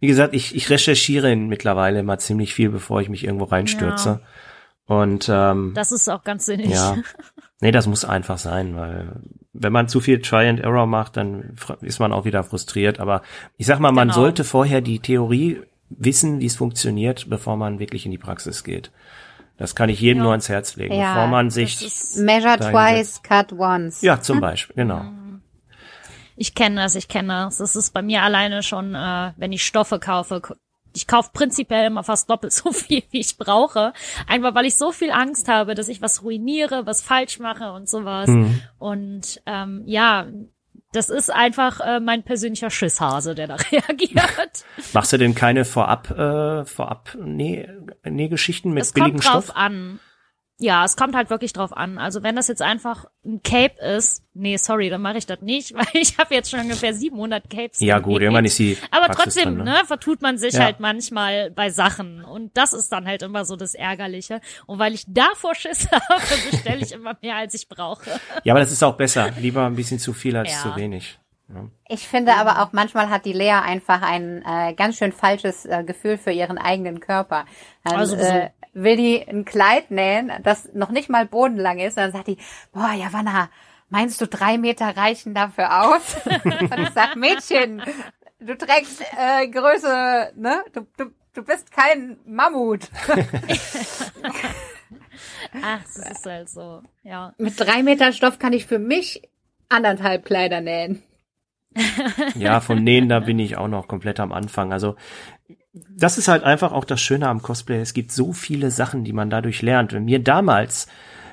[0.00, 4.22] Wie gesagt, ich, ich recherchiere mittlerweile immer ziemlich viel, bevor ich mich irgendwo reinstürze.
[4.88, 4.96] Ja.
[4.96, 6.70] Und ähm, das ist auch ganz sinnig.
[6.70, 6.96] Ja.
[7.60, 9.20] Nee, das muss einfach sein, weil
[9.52, 12.98] wenn man zu viel Try and Error macht, dann ist man auch wieder frustriert.
[12.98, 13.20] Aber
[13.58, 14.20] ich sag mal, man genau.
[14.20, 15.60] sollte vorher die Theorie
[15.90, 18.90] wissen, wie es funktioniert, bevor man wirklich in die Praxis geht.
[19.56, 20.22] Das kann ich jedem ja.
[20.24, 21.80] nur ans Herz legen, ja, bevor man sich
[22.16, 24.02] measure twice, cut once.
[24.02, 25.04] Ja, zum Beispiel, genau.
[26.36, 27.58] Ich kenne das, ich kenne das.
[27.58, 30.40] Das ist bei mir alleine schon, äh, wenn ich Stoffe kaufe.
[30.94, 33.92] Ich kaufe prinzipiell immer fast doppelt so viel, wie ich brauche.
[34.28, 37.88] Einfach weil ich so viel Angst habe, dass ich was ruiniere, was falsch mache und
[37.88, 38.28] sowas.
[38.28, 38.60] Mhm.
[38.78, 40.28] Und ähm, ja,
[40.92, 44.64] das ist einfach äh, mein persönlicher Schisshase, der da reagiert.
[44.92, 47.68] Machst du denn keine vorab äh, vorab nee,
[48.04, 49.34] nee Geschichten mit es billigem Stoff?
[49.34, 50.00] Es kommt drauf an.
[50.60, 51.98] Ja, es kommt halt wirklich drauf an.
[51.98, 55.72] Also wenn das jetzt einfach ein Cape ist, nee, sorry, dann mache ich das nicht,
[55.74, 57.80] weil ich habe jetzt schon ungefähr 700 Capes.
[57.80, 58.76] Ja gut, irgendwann ist sie.
[58.90, 59.72] Aber Praxis trotzdem, drin, ne?
[59.72, 59.84] ne?
[59.86, 60.64] vertut man sich ja.
[60.64, 64.40] halt manchmal bei Sachen und das ist dann halt immer so das Ärgerliche.
[64.66, 68.10] Und weil ich davor Schiss habe, bestelle ich immer mehr, als ich brauche.
[68.42, 69.30] Ja, aber das ist auch besser.
[69.38, 70.58] Lieber ein bisschen zu viel als ja.
[70.62, 71.18] zu wenig.
[71.48, 71.66] Ja.
[71.88, 75.82] Ich finde aber auch manchmal hat die Lea einfach ein äh, ganz schön falsches äh,
[75.82, 77.46] Gefühl für ihren eigenen Körper.
[77.84, 78.50] Also, also äh,
[78.82, 82.38] will die ein Kleid nähen, das noch nicht mal bodenlang ist, und dann sagt die,
[82.72, 83.50] boah, Javanna,
[83.88, 86.16] meinst du drei Meter reichen dafür aus?
[86.24, 87.82] und ich sag, Mädchen,
[88.40, 90.64] du trägst äh, Größe, ne?
[90.72, 92.88] Du, du, du bist kein Mammut.
[95.62, 97.32] Ach, das ist halt so, ja.
[97.38, 99.22] Mit drei Meter Stoff kann ich für mich
[99.68, 101.02] anderthalb Kleider nähen.
[102.34, 104.72] Ja, von Nähen, da bin ich auch noch komplett am Anfang.
[104.72, 104.96] Also
[105.72, 107.80] das ist halt einfach auch das Schöne am Cosplay.
[107.80, 109.92] Es gibt so viele Sachen, die man dadurch lernt.
[109.92, 110.88] Wenn mir damals,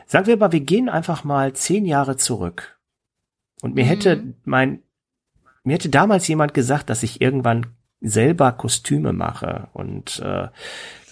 [0.05, 2.77] sagen wir mal, wir gehen einfach mal zehn Jahre zurück.
[3.61, 3.89] Und mir mhm.
[3.89, 4.79] hätte mein,
[5.63, 7.67] mir hätte damals jemand gesagt, dass ich irgendwann
[8.01, 10.47] selber Kostüme mache und äh,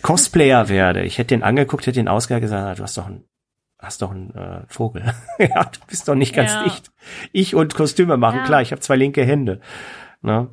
[0.02, 1.04] Cosplayer werde.
[1.04, 3.24] Ich hätte den angeguckt, hätte den Ausgang gesagt, du hast doch ein
[3.84, 5.04] hast doch einen äh, Vogel.
[5.40, 6.64] ja, du bist doch nicht ganz ja.
[6.64, 6.92] dicht.
[7.32, 8.46] Ich und Kostüme machen, ja.
[8.46, 9.60] klar, ich habe zwei linke Hände.
[10.22, 10.50] Ne?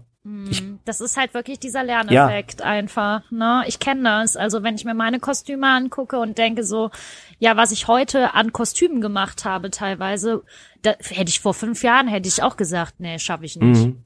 [0.51, 2.67] Ich, hm, das ist halt wirklich dieser Lerneffekt ja.
[2.67, 3.23] einfach.
[3.31, 3.65] Ne?
[3.67, 4.37] Ich kenne das.
[4.37, 6.91] Also wenn ich mir meine Kostüme angucke und denke so,
[7.39, 10.43] ja, was ich heute an Kostümen gemacht habe teilweise,
[10.83, 13.87] da, hätte ich vor fünf Jahren, hätte ich auch gesagt, nee, schaffe ich nicht.
[13.87, 14.05] Mhm.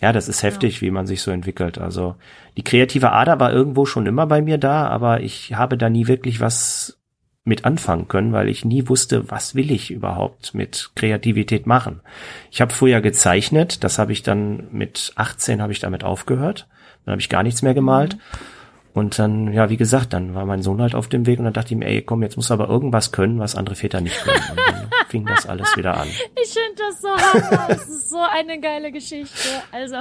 [0.00, 0.80] Ja, das ist heftig, ja.
[0.80, 1.76] wie man sich so entwickelt.
[1.76, 2.16] Also
[2.56, 6.06] die kreative Ader war irgendwo schon immer bei mir da, aber ich habe da nie
[6.06, 6.98] wirklich was
[7.44, 12.00] mit anfangen können, weil ich nie wusste, was will ich überhaupt mit Kreativität machen.
[12.50, 16.66] Ich habe früher gezeichnet, das habe ich dann mit 18 habe ich damit aufgehört,
[17.04, 18.16] dann habe ich gar nichts mehr gemalt.
[18.94, 21.52] Und dann, ja, wie gesagt, dann war mein Sohn halt auf dem Weg und dann
[21.52, 24.40] dachte ich mir, ey, komm, jetzt muss aber irgendwas können, was andere Väter nicht können.
[25.14, 26.08] Fing das alles wieder an.
[26.42, 27.68] Ich finde das so hammer.
[27.68, 29.62] Das ist so eine geile Geschichte.
[29.70, 29.96] Also,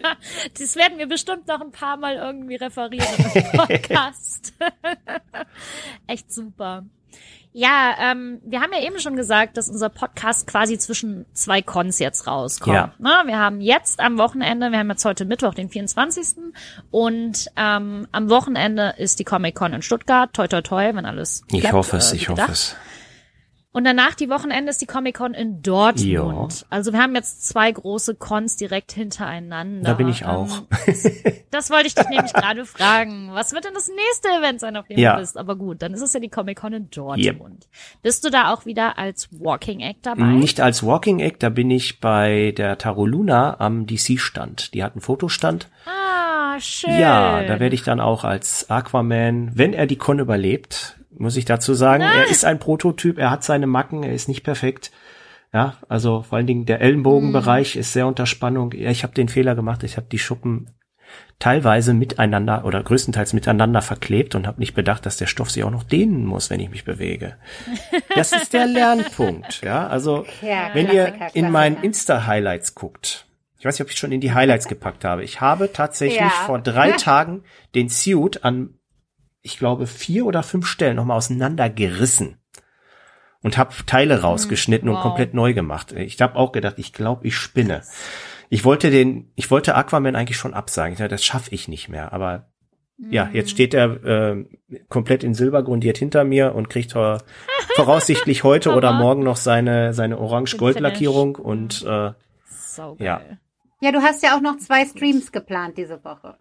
[0.58, 4.52] das werden wir bestimmt noch ein paar Mal irgendwie referieren im Podcast.
[6.08, 6.84] Echt super.
[7.52, 11.98] Ja, ähm, wir haben ja eben schon gesagt, dass unser Podcast quasi zwischen zwei Cons
[11.98, 12.74] jetzt rauskommt.
[12.74, 12.94] Ja.
[12.98, 16.36] Na, wir haben jetzt am Wochenende, wir haben jetzt heute Mittwoch, den 24.
[16.90, 20.32] Und ähm, am Wochenende ist die Comic Con in Stuttgart.
[20.32, 22.76] Toi, toi, toi, wenn alles Ich klappt, hoffe es, äh, ich hoffe es.
[23.78, 26.02] Und danach die Wochenende ist die Comic-Con in Dortmund.
[26.04, 26.48] Jo.
[26.68, 29.90] Also wir haben jetzt zwei große Cons direkt hintereinander.
[29.90, 30.62] Da bin ich auch.
[30.84, 31.08] Das,
[31.52, 33.30] das wollte ich dich nämlich gerade fragen.
[33.34, 35.14] Was wird denn das nächste Event sein, auf dem ja.
[35.14, 35.38] du bist?
[35.38, 37.68] Aber gut, dann ist es ja die Comic-Con in Dortmund.
[37.70, 38.02] Yep.
[38.02, 40.24] Bist du da auch wieder als Walking Act dabei?
[40.24, 44.74] Nicht als Walking Act, da bin ich bei der Taroluna am DC-Stand.
[44.74, 45.68] Die hat einen Fotostand.
[45.86, 46.98] Ah, schön.
[46.98, 51.44] Ja, da werde ich dann auch als Aquaman, wenn er die Con überlebt, muss ich
[51.44, 52.04] dazu sagen.
[52.04, 52.22] Na.
[52.22, 54.90] Er ist ein Prototyp, er hat seine Macken, er ist nicht perfekt.
[55.52, 57.78] Ja, also vor allen Dingen der Ellenbogenbereich mm.
[57.78, 58.72] ist sehr unter Spannung.
[58.72, 60.70] Ja, ich habe den Fehler gemacht, ich habe die Schuppen
[61.38, 65.70] teilweise miteinander oder größtenteils miteinander verklebt und habe nicht bedacht, dass der Stoff sich auch
[65.70, 67.36] noch dehnen muss, wenn ich mich bewege.
[68.14, 69.62] Das ist der Lernpunkt.
[69.62, 73.26] Ja, also ja, wenn ihr in meinen Insta-Highlights guckt,
[73.58, 75.24] ich weiß nicht, ob ich schon in die Highlights gepackt habe.
[75.24, 76.28] Ich habe tatsächlich ja.
[76.28, 77.42] vor drei Tagen
[77.74, 78.77] den Suit an
[79.42, 82.38] ich glaube, vier oder fünf Stellen nochmal auseinandergerissen
[83.42, 84.96] und habe Teile hm, rausgeschnitten wow.
[84.96, 85.92] und komplett neu gemacht.
[85.92, 87.82] Ich habe auch gedacht, ich glaube, ich spinne.
[88.50, 90.92] Ich wollte den, ich wollte Aquaman eigentlich schon absagen.
[90.92, 92.12] Ich dachte, das schaffe ich nicht mehr.
[92.12, 92.48] Aber
[92.96, 93.12] mhm.
[93.12, 94.44] ja, jetzt steht er äh,
[94.88, 96.92] komplett in Silber grundiert hinter mir und kriegt
[97.76, 102.12] voraussichtlich heute oder morgen noch seine seine orange-gold-Lackierung und äh,
[102.48, 103.20] so ja.
[103.80, 106.36] Ja, du hast ja auch noch zwei Streams geplant diese Woche.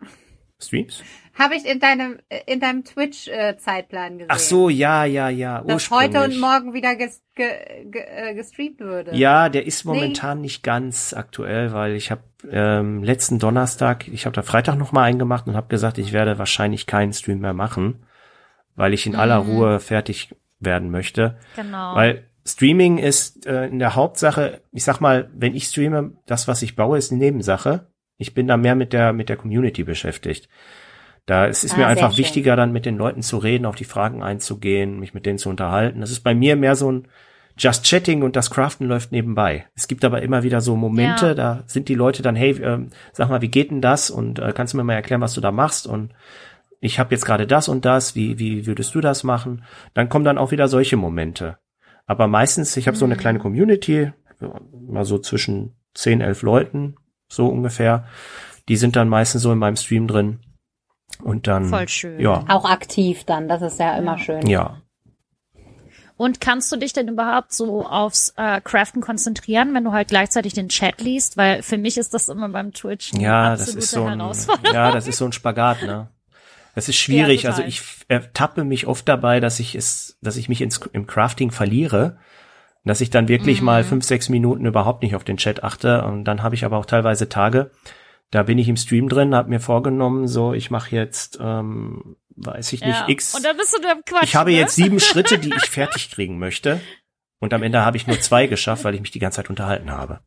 [0.60, 1.04] Streams?
[1.38, 4.32] Habe ich in deinem in deinem Twitch äh, Zeitplan gesehen.
[4.32, 5.62] Ach so, ja, ja, ja.
[5.62, 7.48] Dass heute und morgen wieder ges, ge,
[7.86, 9.16] ge, äh, gestreamt würde.
[9.16, 10.44] Ja, der ist momentan nee.
[10.44, 15.04] nicht ganz aktuell, weil ich habe ähm, letzten Donnerstag, ich habe da Freitag noch mal
[15.04, 18.04] eingemacht und habe gesagt, ich werde wahrscheinlich keinen Stream mehr machen,
[18.76, 19.20] weil ich in mhm.
[19.20, 21.38] aller Ruhe fertig werden möchte.
[21.56, 21.96] Genau.
[21.96, 26.62] Weil Streaming ist äh, in der Hauptsache, ich sag mal, wenn ich streame, das was
[26.62, 27.88] ich baue, ist eine Nebensache.
[28.18, 30.50] Ich bin da mehr mit der mit der Community beschäftigt.
[31.26, 33.84] Da es ist ah, mir einfach wichtiger, dann mit den Leuten zu reden, auf die
[33.84, 36.02] Fragen einzugehen, mich mit denen zu unterhalten.
[36.02, 37.08] Das ist bei mir mehr so ein
[37.58, 39.66] Just Chatting und das Craften läuft nebenbei.
[39.76, 41.34] Es gibt aber immer wieder so Momente, ja.
[41.34, 44.12] da sind die Leute dann, hey, äh, sag mal, wie geht denn das?
[44.12, 45.88] Und äh, kannst du mir mal erklären, was du da machst?
[45.88, 46.14] Und
[46.80, 49.64] ich habe jetzt gerade das und das, wie, wie würdest du das machen?
[49.96, 51.58] Dann kommen dann auch wieder solche Momente.
[52.06, 53.00] Aber meistens, ich habe mhm.
[53.00, 53.20] so eine mhm.
[53.20, 54.12] kleine Community,
[54.88, 56.96] mal so zwischen zehn, elf Leuten,
[57.28, 58.06] so ungefähr.
[58.68, 60.40] Die sind dann meistens so in meinem Stream drin.
[61.24, 61.66] Und dann.
[61.66, 62.20] Voll schön.
[62.20, 62.44] Ja.
[62.48, 64.46] Auch aktiv dann, das ist ja immer schön.
[64.48, 64.82] Ja.
[66.18, 70.54] Und kannst du dich denn überhaupt so aufs äh, Craften konzentrieren, wenn du halt gleichzeitig
[70.54, 71.38] den Chat liest?
[71.38, 74.20] Weil für mich ist das immer beim Twitch ja, das ist so ein,
[74.74, 76.10] Ja, das ist so ein Spagat, ne?
[76.74, 77.44] Das ist schwierig.
[77.44, 81.06] Ja, also ich ertappe mich oft dabei, dass ich es, dass ich mich ins, im
[81.08, 82.18] Crafting verliere,
[82.88, 83.66] dass ich dann wirklich mhm.
[83.66, 86.04] mal fünf, sechs Minuten überhaupt nicht auf den Chat achte.
[86.04, 87.72] Und dann habe ich aber auch teilweise Tage,
[88.32, 92.74] da bin ich im Stream drin, habe mir vorgenommen, so ich mache jetzt, ähm, weiß
[92.74, 93.08] ich nicht, ja.
[93.08, 93.36] X.
[93.36, 94.24] Und dann bist du im Quatsch.
[94.24, 94.58] Ich habe ne?
[94.58, 96.82] jetzt sieben Schritte, die ich fertig kriegen möchte.
[97.40, 99.92] Und am Ende habe ich nur zwei geschafft, weil ich mich die ganze Zeit unterhalten
[99.92, 100.22] habe.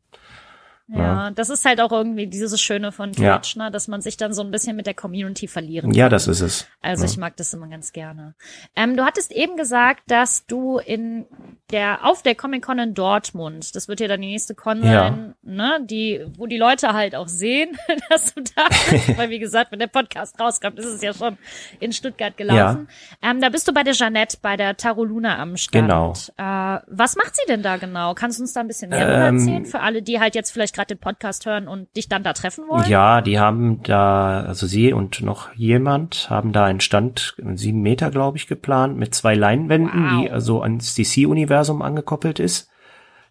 [0.93, 3.64] Ja, das ist halt auch irgendwie dieses Schöne von Twitch, ja.
[3.64, 5.99] ne, dass man sich dann so ein bisschen mit der Community verlieren kann.
[5.99, 6.66] Ja, das ist es.
[6.80, 7.11] Also ja.
[7.11, 8.34] ich mag das immer ganz gerne.
[8.74, 11.26] Ähm, du hattest eben gesagt, dass du in
[11.70, 15.34] der auf der Comic Con in Dortmund, das wird ja dann die nächste Con sein,
[15.43, 17.76] ne, die, wo die Leute halt auch sehen,
[18.11, 21.38] dass du da bist, weil wie gesagt, wenn der Podcast rauskommt, ist es ja schon
[21.78, 22.88] in Stuttgart gelaufen.
[23.22, 25.84] Ähm, da bist du bei der Jeannette, bei der Taroluna am Start.
[25.84, 26.12] Genau.
[26.36, 28.14] Äh, was macht sie denn da genau?
[28.14, 29.66] Kannst du uns da ein bisschen mehr ähm, erzählen?
[29.66, 32.66] Für alle, die halt jetzt vielleicht gerade den Podcast hören und dich dann da treffen
[32.68, 32.88] wollen?
[32.88, 38.10] Ja, die haben da, also sie und noch jemand haben da einen Stand, sieben Meter,
[38.10, 40.20] glaube ich, geplant, mit zwei Leinwänden, wow.
[40.22, 42.70] die also ans DC-Universum angekoppelt ist.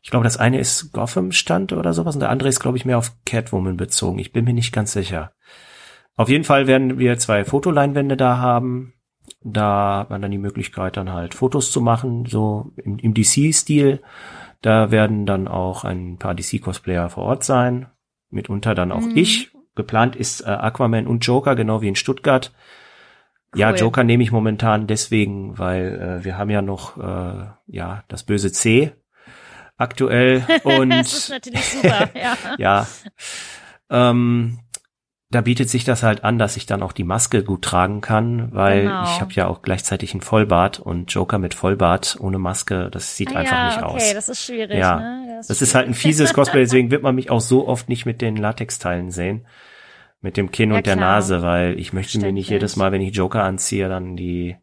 [0.01, 2.97] Ich glaube, das eine ist Gotham-Stand oder sowas und der andere ist, glaube ich, mehr
[2.97, 4.19] auf Catwoman bezogen.
[4.19, 5.33] Ich bin mir nicht ganz sicher.
[6.15, 8.93] Auf jeden Fall werden wir zwei Fotoleinwände da haben.
[9.41, 14.01] Da hat man dann die Möglichkeit, dann halt Fotos zu machen, so im, im DC-Stil.
[14.61, 17.87] Da werden dann auch ein paar DC-Cosplayer vor Ort sein,
[18.29, 19.15] mitunter dann auch mhm.
[19.15, 19.51] ich.
[19.75, 22.51] Geplant ist äh, Aquaman und Joker, genau wie in Stuttgart.
[23.53, 23.61] Cool.
[23.61, 28.23] Ja, Joker nehme ich momentan deswegen, weil äh, wir haben ja noch äh, ja das
[28.23, 28.91] böse C
[29.77, 32.37] aktuell und das ist natürlich super, ja.
[32.57, 32.87] ja.
[33.89, 34.59] Ähm,
[35.31, 38.51] da bietet sich das halt an, dass ich dann auch die Maske gut tragen kann,
[38.51, 39.03] weil genau.
[39.03, 43.35] ich habe ja auch gleichzeitig einen Vollbart und Joker mit Vollbart ohne Maske, das sieht
[43.35, 44.03] ah, einfach ja, nicht okay, aus.
[44.03, 44.77] Okay, das ist schwierig.
[44.79, 45.25] Ja, ne?
[45.37, 47.89] das, ist, das ist halt ein fieses Cosplay, deswegen wird man mich auch so oft
[47.89, 49.45] nicht mit den Latexteilen sehen,
[50.21, 53.01] mit dem Kinn ja, und der Nase, weil ich möchte mir nicht jedes Mal, wenn
[53.01, 54.57] ich Joker anziehe, dann die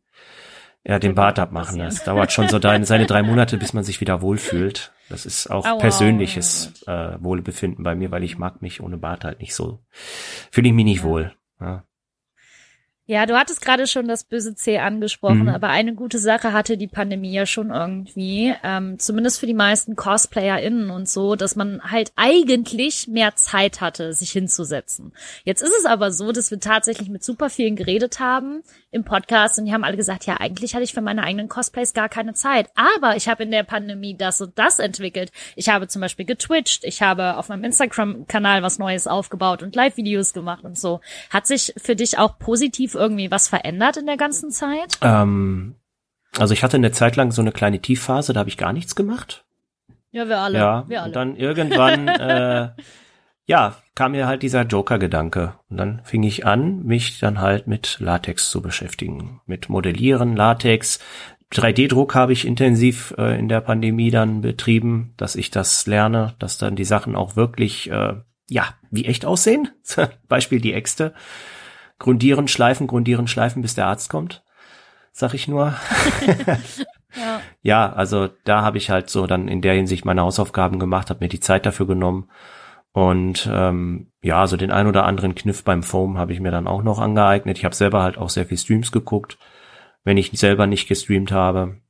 [0.86, 1.80] ja, den Bart abmachen.
[1.80, 4.92] Das dauert schon so deine, seine drei Monate, bis man sich wieder wohlfühlt.
[5.08, 5.78] Das ist auch Aua.
[5.78, 9.80] persönliches äh, Wohlbefinden bei mir, weil ich mag mich ohne Bart halt nicht so.
[10.52, 11.04] Fühle ich mich nicht ja.
[11.04, 11.32] wohl.
[11.60, 11.84] Ja.
[13.08, 15.50] Ja, du hattest gerade schon das böse C angesprochen, mhm.
[15.50, 19.94] aber eine gute Sache hatte die Pandemie ja schon irgendwie, ähm, zumindest für die meisten
[19.94, 25.12] CosplayerInnen und so, dass man halt eigentlich mehr Zeit hatte, sich hinzusetzen.
[25.44, 29.60] Jetzt ist es aber so, dass wir tatsächlich mit super vielen geredet haben im Podcast
[29.60, 32.34] und die haben alle gesagt, ja, eigentlich hatte ich für meine eigenen Cosplays gar keine
[32.34, 35.30] Zeit, aber ich habe in der Pandemie das und das entwickelt.
[35.54, 40.32] Ich habe zum Beispiel getwitcht, ich habe auf meinem Instagram-Kanal was Neues aufgebaut und Live-Videos
[40.32, 41.00] gemacht und so.
[41.30, 44.98] Hat sich für dich auch positiv irgendwie was verändert in der ganzen Zeit?
[45.02, 45.76] Ähm,
[46.38, 48.94] also ich hatte eine Zeit lang so eine kleine Tiefphase, da habe ich gar nichts
[48.94, 49.44] gemacht.
[50.10, 50.58] Ja, wir alle.
[50.58, 51.08] Ja, wir alle.
[51.08, 52.70] und dann irgendwann, äh,
[53.46, 55.54] ja, kam mir halt dieser Joker-Gedanke.
[55.68, 59.40] Und dann fing ich an, mich dann halt mit Latex zu beschäftigen.
[59.46, 61.00] Mit Modellieren, Latex.
[61.52, 66.58] 3D-Druck habe ich intensiv äh, in der Pandemie dann betrieben, dass ich das lerne, dass
[66.58, 68.14] dann die Sachen auch wirklich, äh,
[68.48, 69.68] ja, wie echt aussehen.
[70.28, 71.14] Beispiel die Äxte.
[71.98, 74.44] Grundieren, schleifen, grundieren, schleifen, bis der Arzt kommt,
[75.12, 75.74] sag ich nur.
[77.16, 77.40] ja.
[77.62, 81.24] ja, also da habe ich halt so dann in der Hinsicht meine Hausaufgaben gemacht, habe
[81.24, 82.30] mir die Zeit dafür genommen.
[82.92, 86.66] Und ähm, ja, so den ein oder anderen Kniff beim Foam habe ich mir dann
[86.66, 87.58] auch noch angeeignet.
[87.58, 89.36] Ich habe selber halt auch sehr viel Streams geguckt,
[90.02, 91.80] wenn ich selber nicht gestreamt habe.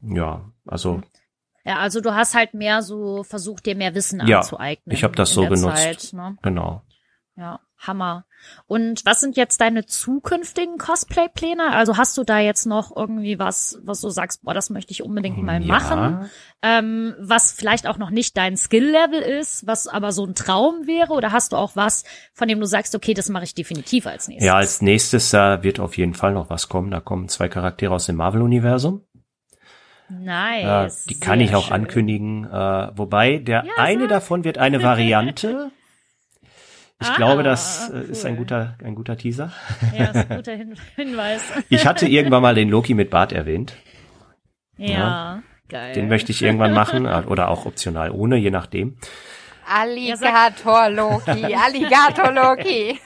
[0.00, 1.02] Ja, also.
[1.64, 4.94] Ja, also du hast halt mehr so versucht, dir mehr Wissen ja, anzueignen.
[4.94, 5.76] Ich habe das so genutzt.
[5.76, 6.38] Zeit, ne?
[6.40, 6.82] Genau.
[7.34, 8.24] Ja, Hammer.
[8.66, 11.70] Und was sind jetzt deine zukünftigen Cosplay-Pläne?
[11.72, 15.02] Also hast du da jetzt noch irgendwie was, was du sagst, boah, das möchte ich
[15.02, 15.66] unbedingt mal ja.
[15.66, 16.30] machen?
[16.62, 21.12] Ähm, was vielleicht auch noch nicht dein Skill-Level ist, was aber so ein Traum wäre?
[21.12, 24.28] Oder hast du auch was, von dem du sagst, okay, das mache ich definitiv als
[24.28, 24.46] nächstes?
[24.46, 26.90] Ja, als nächstes äh, wird auf jeden Fall noch was kommen.
[26.90, 29.04] Da kommen zwei Charaktere aus dem Marvel-Universum.
[30.10, 31.06] Nice.
[31.06, 31.74] Äh, die kann ich auch schön.
[31.74, 32.44] ankündigen.
[32.44, 35.70] Äh, wobei der ja, eine davon wird eine Variante
[37.00, 38.00] ich ah, glaube, das cool.
[38.00, 39.52] Äh, ist ein guter, ein guter Teaser.
[39.96, 41.42] Ja, ist ein guter Hin Hinweis.
[41.68, 43.76] Ich hatte irgendwann mal den Loki mit Bart erwähnt.
[44.76, 45.92] Ja, ja, geil.
[45.92, 48.96] Den möchte ich irgendwann machen äh, oder auch optional ohne, je nachdem.
[49.68, 52.98] Alligator Loki, Alligator Loki.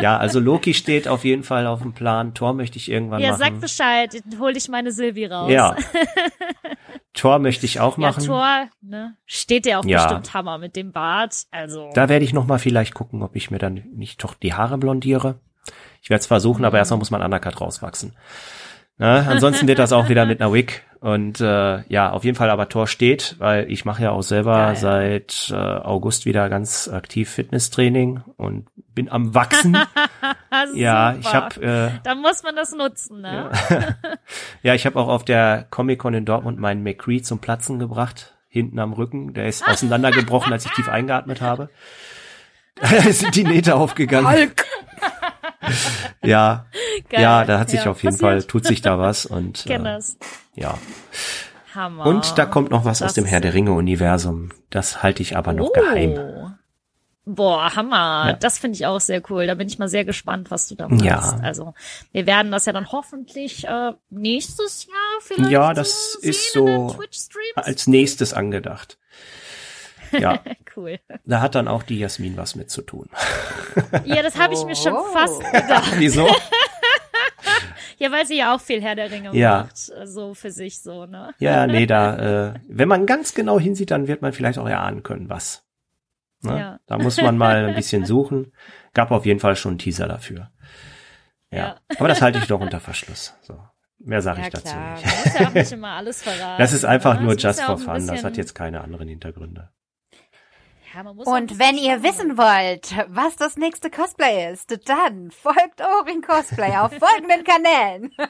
[0.00, 2.34] ja, also Loki steht auf jeden Fall auf dem Plan.
[2.34, 3.40] Tor möchte ich irgendwann ja, machen.
[3.40, 5.50] Ja, sag Bescheid, hol ich meine Silvi raus.
[5.50, 5.76] Ja.
[7.14, 8.22] Tor möchte ich auch machen.
[8.22, 10.02] Ja, Tor, ne, steht der auch ja.
[10.02, 11.44] bestimmt Hammer mit dem Bart.
[11.50, 11.90] Also.
[11.94, 14.78] Da werde ich noch mal vielleicht gucken, ob ich mir dann nicht doch die Haare
[14.78, 15.40] blondiere.
[16.02, 16.66] Ich werde es versuchen, mhm.
[16.66, 18.14] aber erstmal muss mein Undercut rauswachsen.
[18.98, 20.84] Na, ansonsten wird das auch wieder mit einer Wig.
[21.02, 24.54] Und äh, ja, auf jeden Fall aber Tor steht, weil ich mache ja auch selber
[24.54, 24.76] Geil.
[24.76, 29.76] seit äh, August wieder ganz aktiv Fitnesstraining und bin am wachsen.
[30.74, 31.60] ja, ich habe.
[31.60, 33.50] Äh, da muss man das nutzen, ne?
[33.68, 33.78] ja,
[34.62, 38.36] ja ich habe auch auf der Comic Con in Dortmund meinen McCree zum Platzen gebracht,
[38.48, 39.34] hinten am Rücken.
[39.34, 41.68] Der ist auseinandergebrochen, als ich tief eingeatmet habe.
[42.76, 44.30] da sind die Nähte aufgegangen.
[44.30, 44.66] Hulk.
[46.22, 46.66] ja,
[47.08, 47.22] Geil.
[47.22, 48.30] ja, da hat sich ja, auf jeden passiert.
[48.30, 50.16] Fall, tut sich da was und äh, das.
[50.54, 50.78] ja.
[51.74, 52.04] Hammer.
[52.06, 54.50] Und da kommt noch was Das aus dem Herr der Ringe-Universum.
[54.68, 55.72] Das halte ich aber noch oh.
[55.72, 56.54] geheim.
[57.24, 58.24] Boah, Hammer.
[58.26, 58.32] Ja.
[58.34, 59.46] Das finde ich auch sehr cool.
[59.46, 61.04] Da bin ich mal sehr gespannt, was du da machst.
[61.04, 61.38] Ja.
[61.42, 61.72] Also,
[62.10, 66.96] wir werden das ja dann hoffentlich äh, nächstes Jahr vielleicht Ja, das so ist so.
[67.54, 68.98] Als nächstes angedacht.
[70.12, 70.40] Ja,
[70.76, 70.98] Cool.
[71.24, 73.08] da hat dann auch die Jasmin was mit zu tun.
[74.04, 75.02] Ja, das habe ich mir schon Oh.
[75.12, 75.92] fast gedacht.
[75.98, 76.28] Wieso?
[77.98, 79.64] Ja, weil sie ja auch viel Herr der Ringe Ja.
[79.64, 79.76] macht.
[79.76, 81.34] So für sich so, ne?
[81.38, 85.02] Ja, nee, da, äh, wenn man ganz genau hinsieht, dann wird man vielleicht auch erahnen
[85.02, 85.64] können, was.
[86.40, 86.58] Ne?
[86.58, 86.80] Ja.
[86.86, 88.52] Da muss man mal ein bisschen suchen.
[88.94, 90.50] Gab auf jeden Fall schon einen Teaser dafür.
[91.50, 91.58] Ja.
[91.58, 91.76] Ja.
[91.98, 93.34] Aber das halte ich doch unter Verschluss.
[93.42, 93.58] So.
[93.98, 94.94] Mehr sage Ja, ich dazu klar.
[94.94, 95.04] nicht.
[95.06, 96.58] Man muss ja auch nicht immer alles verraten.
[96.60, 97.26] Das ist einfach ne?
[97.26, 98.06] nur just for ein fun.
[98.08, 99.70] Das hat jetzt keine anderen Hintergründe.
[100.94, 106.76] Ja, Und wenn ihr wissen wollt, was das nächste Cosplay ist, dann folgt Orin Cosplay
[106.76, 108.12] auf folgenden Kanälen.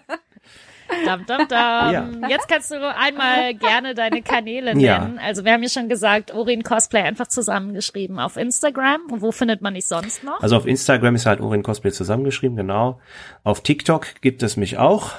[1.06, 2.20] Dam, dam, dam.
[2.22, 2.28] Ja.
[2.28, 4.98] Jetzt kannst du einmal gerne deine Kanäle Ja.
[4.98, 5.18] nennen.
[5.18, 9.00] Also wir haben ja schon gesagt, Orin Cosplay einfach zusammengeschrieben auf Instagram.
[9.10, 10.42] Und wo findet man dich sonst noch?
[10.42, 13.00] Also auf Instagram ist halt Orin Cosplay zusammengeschrieben, genau.
[13.42, 15.12] Auf TikTok gibt es mich auch.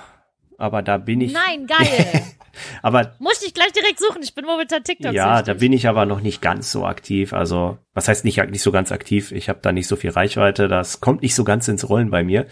[0.60, 1.34] Aber da bin ich.
[1.34, 2.24] Nein, geil.
[2.82, 4.22] Aber Muss ich gleich direkt suchen.
[4.24, 5.14] Ich bin momentan TikTok.
[5.14, 7.34] Ja, da bin ich aber noch nicht ganz so aktiv.
[7.34, 9.32] Also, was heißt nicht, nicht so ganz aktiv?
[9.32, 10.68] Ich habe da nicht so viel Reichweite.
[10.68, 12.48] Das kommt nicht so ganz ins Rollen bei mir.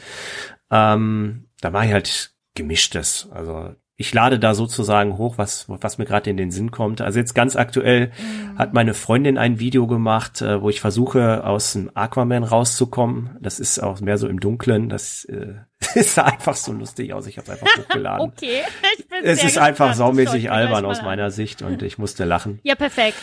[0.69, 3.29] Ähm, da mache ich halt gemischtes.
[3.31, 6.99] Also ich lade da sozusagen hoch, was, was mir gerade in den Sinn kommt.
[6.99, 8.11] Also jetzt ganz aktuell
[8.57, 13.37] hat meine Freundin ein Video gemacht, äh, wo ich versuche, aus dem Aquaman rauszukommen.
[13.39, 14.89] Das ist auch mehr so im Dunklen.
[14.89, 15.53] Das äh,
[15.95, 17.27] ist einfach so lustig aus.
[17.27, 18.27] Ich habe es einfach hochgeladen.
[18.27, 18.61] Okay,
[18.97, 20.15] ich bin Es ist einfach gespannt.
[20.17, 21.05] Saumäßig albern aus an.
[21.05, 22.59] meiner Sicht und ich musste lachen.
[22.63, 23.17] Ja, perfekt.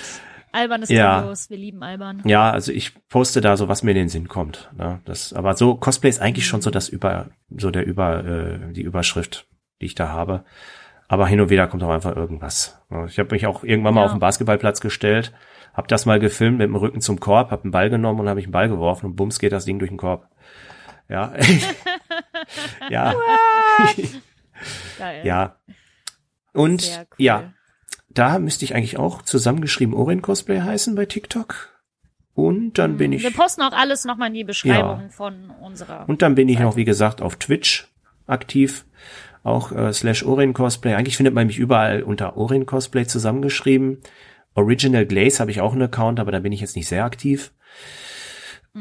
[0.50, 1.18] Albern ist Ja.
[1.18, 1.50] grandios.
[1.50, 2.22] Wir lieben Albern.
[2.24, 4.70] Ja, also ich poste da so, was mir in den Sinn kommt.
[4.76, 5.00] Ne?
[5.04, 7.26] Das, aber so Cosplay ist eigentlich schon so das über,
[7.56, 9.46] so der über, äh, die Überschrift,
[9.80, 10.44] die ich da habe.
[11.08, 12.80] Aber hin und wieder kommt auch einfach irgendwas.
[12.90, 14.06] Ja, Ich habe mich auch irgendwann mal Ja.
[14.06, 15.32] auf den Basketballplatz gestellt,
[15.74, 18.40] habe das mal gefilmt mit dem Rücken zum Korb, habe einen Ball genommen und habe
[18.40, 20.28] ich einen Ball geworfen und bums geht das Ding durch den Korb.
[21.08, 21.32] Ja,
[22.90, 23.14] ja,
[24.98, 25.20] Geil.
[25.24, 25.56] ja.
[26.52, 27.06] Und cool.
[27.18, 27.52] ja,
[28.10, 31.68] da müsste ich eigentlich auch zusammengeschrieben Orin Cosplay heißen bei TikTok.
[32.34, 36.08] Und dann bin ich Wir posten auch alles nochmal in die Beschreibung von unserer.
[36.08, 37.88] Und dann bin ich noch, wie gesagt, auf Twitch
[38.26, 38.84] aktiv.
[39.48, 40.94] Auch äh, slash Orin Cosplay.
[40.94, 43.98] Eigentlich findet man mich überall unter Orin Cosplay zusammengeschrieben.
[44.54, 47.52] Original Glaze habe ich auch einen Account, aber da bin ich jetzt nicht sehr aktiv.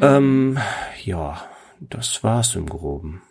[0.02, 0.58] Ähm,
[1.04, 1.42] ja,
[1.80, 3.22] das war's im Groben.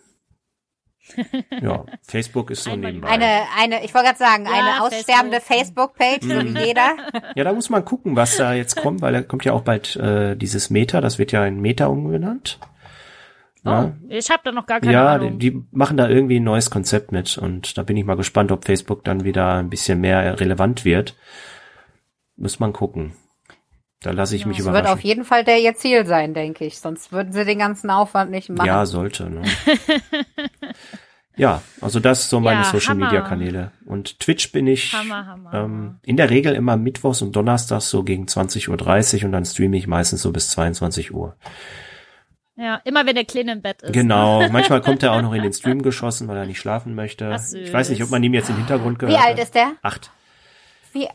[1.61, 3.09] ja, Facebook ist so Einmal nebenbei.
[3.09, 6.55] Eine, eine, ich wollte gerade sagen, Ja, eine aussterbende Facebook-Page, so Mhm.
[6.55, 6.97] wie jeder.
[7.35, 9.95] Ja, da muss man gucken, was da jetzt kommt, weil da kommt ja auch bald
[9.95, 12.59] äh, dieses Meta, das wird ja in Meta umgenannt.
[13.67, 15.39] Oh, ich habe da noch gar keine Ja, Ahnung.
[15.39, 18.51] die, die machen da irgendwie ein neues Konzept mit und da bin ich mal gespannt,
[18.51, 21.15] ob Facebook dann wieder ein bisschen mehr relevant wird.
[22.35, 23.13] Muss man gucken.
[24.01, 24.93] Da lasse ich mich Das wird überraschen.
[24.93, 26.79] auf jeden Fall der ihr Ziel sein, denke ich.
[26.79, 28.67] Sonst würden sie den ganzen Aufwand nicht machen.
[28.67, 29.27] ja, sollte.
[29.29, 29.41] Ne?
[31.35, 33.05] ja, also das so meine Ja, Social Hammer.
[33.07, 33.71] Media Kanäle.
[33.85, 35.53] Und Twitch bin ich Hammer, Hammer.
[35.53, 39.77] ähm, in der Regel immer mittwochs und donnerstags so gegen 20.30 Uhr und dann streame
[39.77, 41.35] ich meistens so bis 22 Uhr.
[42.57, 43.93] Ja, immer wenn der Kleine im Bett ist.
[43.93, 47.31] Genau, manchmal kommt er auch noch in den Stream geschossen, weil er nicht schlafen möchte.
[47.33, 47.53] Ach.
[47.53, 49.73] Ich weiß nicht, ob man ihm jetzt im Hintergrund gehört Wie alt ist der?
[49.81, 50.11] Acht.
[50.93, 51.07] Wie?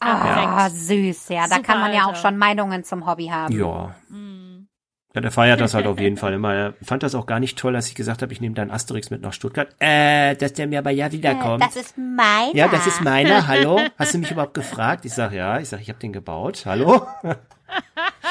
[0.00, 1.42] Ah, Ah, süß, ja.
[1.48, 3.56] Da Super, kann man ja auch schon Meinungen zum Hobby haben.
[3.56, 3.94] Ja.
[4.08, 4.66] Mm.
[5.14, 6.54] Ja, der feiert das halt auf jeden Fall immer.
[6.54, 9.10] Er fand das auch gar nicht toll, dass ich gesagt habe, ich nehme deinen Asterix
[9.10, 9.68] mit nach Stuttgart.
[9.78, 11.62] Äh, dass der mir aber ja wiederkommt.
[11.62, 12.54] Äh, Das ist meiner.
[12.54, 13.46] ja, das ist meiner.
[13.46, 13.78] Hallo?
[13.98, 15.04] Hast du mich überhaupt gefragt?
[15.04, 15.58] Ich sag ja.
[15.60, 16.64] Ich sag, ich habe den gebaut.
[16.66, 17.06] Hallo?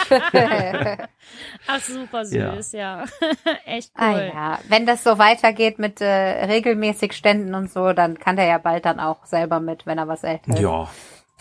[1.67, 3.05] Ach, super süß, ja.
[3.65, 4.05] Echt cool.
[4.05, 8.45] Ah ja, wenn das so weitergeht mit äh, regelmäßig Ständen und so, dann kann der
[8.45, 10.59] ja bald dann auch selber mit, wenn er was älter ist.
[10.59, 10.89] Ja,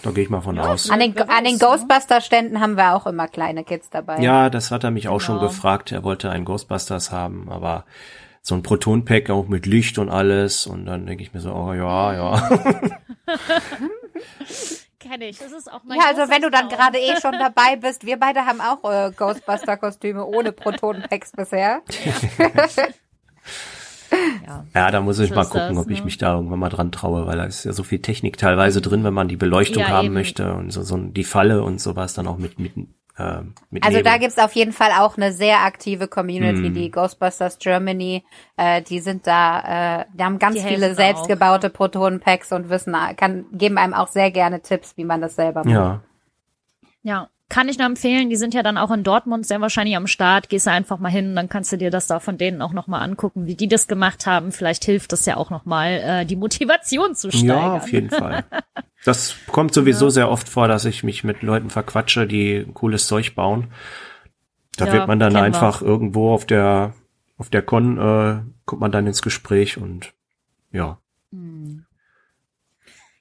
[0.02, 0.90] da gehe ich mal von aus.
[0.90, 1.58] An den, an den ne?
[1.58, 4.18] Ghostbuster-Ständen haben wir auch immer kleine Kids dabei.
[4.20, 5.48] Ja, das hat er mich auch schon Genau.
[5.48, 5.92] gefragt.
[5.92, 7.84] Er wollte einen Ghostbusters haben, aber
[8.42, 10.66] so ein Proton-Pack auch mit Licht und alles.
[10.66, 12.50] Und dann denke ich mir so, oh ja, ja.
[15.00, 15.38] Kenne ich.
[15.38, 18.18] Das ist auch mein Ja, also wenn du dann gerade eh schon dabei bist, wir
[18.18, 21.82] beide haben auch äh, Ghostbuster-Kostüme ohne Protonenpacks bisher.
[24.46, 24.64] Ja.
[24.74, 26.04] Ja, da muss ich So mal gucken, das, ob ich ne?
[26.04, 29.04] mich da irgendwann mal dran traue, weil da ist ja so viel Technik teilweise drin,
[29.04, 30.14] wenn man die Beleuchtung Ja, haben eben.
[30.14, 32.72] möchte und so, so die Falle und sowas dann auch mit mit
[33.20, 34.12] äh, mit Also Nebel.
[34.12, 36.74] da gibt's auf jeden Fall auch eine sehr aktive Community, Mm.
[36.74, 38.24] die Ghostbusters Germany.
[38.56, 43.46] Äh, die sind da, äh, die haben ganz Die viele selbstgebaute Protonenpacks und wissen, kann,
[43.52, 45.74] geben einem auch sehr gerne Tipps, wie man das selber macht.
[45.74, 46.00] ja,
[47.02, 47.28] Ja.
[47.50, 48.30] Kann ich nur empfehlen.
[48.30, 50.48] Die sind ja dann auch in Dortmund sehr wahrscheinlich am Start.
[50.48, 53.02] Gehst du einfach mal hin, dann kannst du dir das da von denen auch nochmal
[53.02, 54.52] angucken, wie die das gemacht haben.
[54.52, 57.58] Vielleicht hilft das ja auch nochmal, äh, die Motivation zu steigern.
[57.58, 58.44] Ja, auf jeden Fall.
[59.02, 60.10] Das kommt sowieso ja.
[60.10, 63.68] sehr oft vor, dass ich mich mit Leuten verquatsche, die cooles Zeug bauen.
[64.76, 65.88] Da ja, wird man dann einfach wir.
[65.88, 66.92] irgendwo auf der
[67.38, 70.12] auf der Con äh, kommt man dann ins Gespräch und
[70.70, 70.98] ja.
[71.32, 71.86] Hm.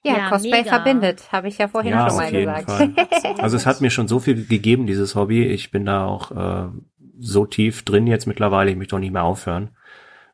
[0.10, 0.70] Ja, ja Cosplay mega.
[0.70, 2.72] verbindet, habe ich ja vorhin ja, schon mal gesagt.
[3.40, 5.46] also es hat mir schon so viel gegeben, dieses Hobby.
[5.46, 6.70] Ich bin da auch äh,
[7.20, 9.70] so tief drin jetzt mittlerweile, ich möchte auch nicht mehr aufhören.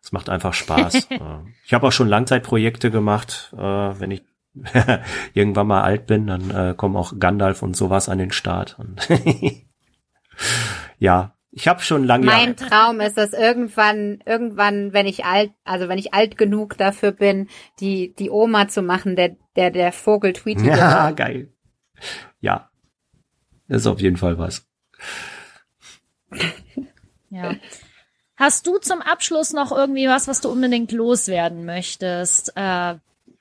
[0.02, 1.08] Es macht einfach Spaß.
[1.10, 1.20] Äh,
[1.66, 3.54] ich habe auch schon Langzeitprojekte gemacht.
[3.54, 4.24] Äh, wenn ich
[5.34, 8.78] irgendwann mal alt bin, dann äh, kommen auch Gandalf und sowas an den Start.
[8.80, 9.08] Und
[11.00, 12.26] ja, ich habe schon lange.
[12.26, 17.14] Mein Traum ist es irgendwann, irgendwann, wenn ich alt, also wenn ich alt genug dafür
[17.14, 17.48] bin,
[17.80, 20.68] die die Oma zu machen, der der der Vogel Tweety.
[20.68, 21.50] Ja, geil.
[22.42, 22.70] Ja,
[23.70, 24.68] das ist auf jeden Fall was.
[27.30, 27.56] Ja.
[28.36, 32.52] Hast du zum Abschluss noch irgendwie was, was du unbedingt loswerden möchtest?
[32.58, 32.96] Äh,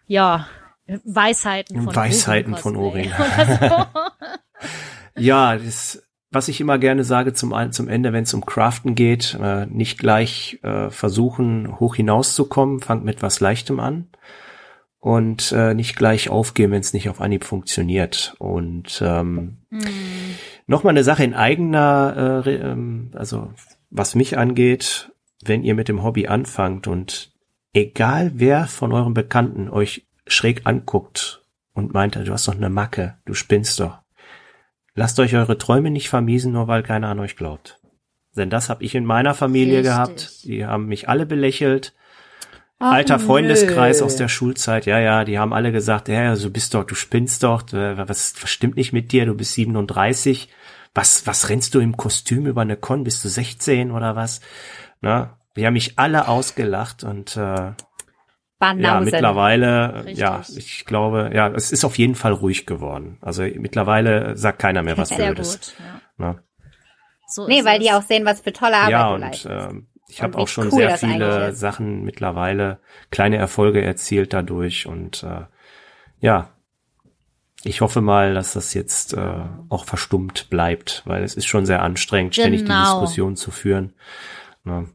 [0.07, 0.47] ja,
[0.87, 3.13] Weisheiten von Weisheiten von Orin.
[3.61, 3.87] So.
[5.21, 6.04] ja, das
[6.35, 9.99] was ich immer gerne sage zum, zum Ende, wenn es um Craften geht, äh, nicht
[9.99, 14.09] gleich äh, versuchen, hoch hinauszukommen, fangt mit was Leichtem an
[15.05, 18.35] und äh, nicht gleich aufgeben, wenn es nicht auf Anhieb funktioniert.
[18.39, 19.81] Und ähm, mm.
[20.67, 23.53] nochmal eine Sache in eigener, äh, ähm, also
[23.91, 25.13] was mich angeht,
[25.45, 27.33] wenn ihr mit dem Hobby anfangt und
[27.75, 31.43] egal wer von euren Bekannten euch schräg anguckt
[31.75, 33.99] und meint, du hast doch eine Macke, du spinnst doch
[34.95, 37.81] Lasst euch eure Träume nicht vermiesen, nur weil keiner an euch glaubt.
[38.37, 39.93] Denn das habe ich in meiner Familie Richtig.
[39.93, 40.45] gehabt.
[40.45, 41.95] Die haben mich alle belächelt.
[42.79, 44.07] Ach, Alter Freundeskreis nö.
[44.07, 47.45] aus der Schulzeit, ja, ja, die haben alle gesagt, ja, du bist doch, du spinnst
[47.45, 50.49] doch, was, was stimmt nicht mit dir, du bist 37,
[50.93, 54.41] was, was rennst du im Kostüm über eine Con, bist du 16 oder was?
[55.01, 57.73] Na, die haben mich alle ausgelacht und äh,
[58.65, 58.85] Banausen.
[58.85, 60.19] Ja, mittlerweile, Richtig.
[60.19, 63.19] ja, ich glaube, ja, es ist auf jeden Fall ruhig geworden.
[63.21, 65.59] Also mittlerweile sagt keiner mehr was Sehr Blödes.
[65.59, 65.75] Gut,
[66.19, 66.27] ja.
[66.27, 66.43] Ne?
[67.27, 67.87] So nee, weil es.
[67.87, 70.79] die auch sehen, was für tolle Arbeit ja, und, äh, ich habe auch schon cool
[70.79, 72.79] sehr viele Sachen mittlerweile,
[73.11, 75.45] kleine Erfolge erzielt dadurch und äh,
[76.21, 76.51] ja,
[77.65, 79.41] ich hoffe mal, dass das jetzt äh,
[79.71, 82.45] auch verstummt bleibt, weil es ist schon sehr anstrengend, genau.
[82.45, 83.01] ständig die genau.
[83.01, 83.95] Diskussion zu führen.
[84.65, 84.89] Ne?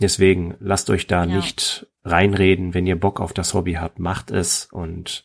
[0.00, 1.36] Deswegen lasst euch da ja.
[1.36, 5.24] nicht reinreden, wenn ihr Bock auf das Hobby habt, macht es und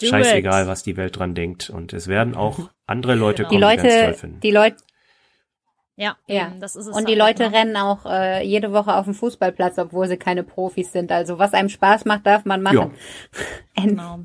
[0.00, 0.68] Do scheißegal, it.
[0.68, 1.70] was die Welt dran denkt.
[1.70, 3.68] Und es werden auch andere Leute genau.
[3.68, 4.76] kommen, die Leute, die Leute,
[6.00, 6.50] ja, ja.
[6.58, 6.96] das ist es.
[6.96, 7.52] Und die Leute ne?
[7.52, 11.12] rennen auch äh, jede Woche auf dem Fußballplatz, obwohl sie keine Profis sind.
[11.12, 12.94] Also was einem Spaß macht, darf man machen.
[13.76, 13.84] Ja.
[13.84, 14.20] genau.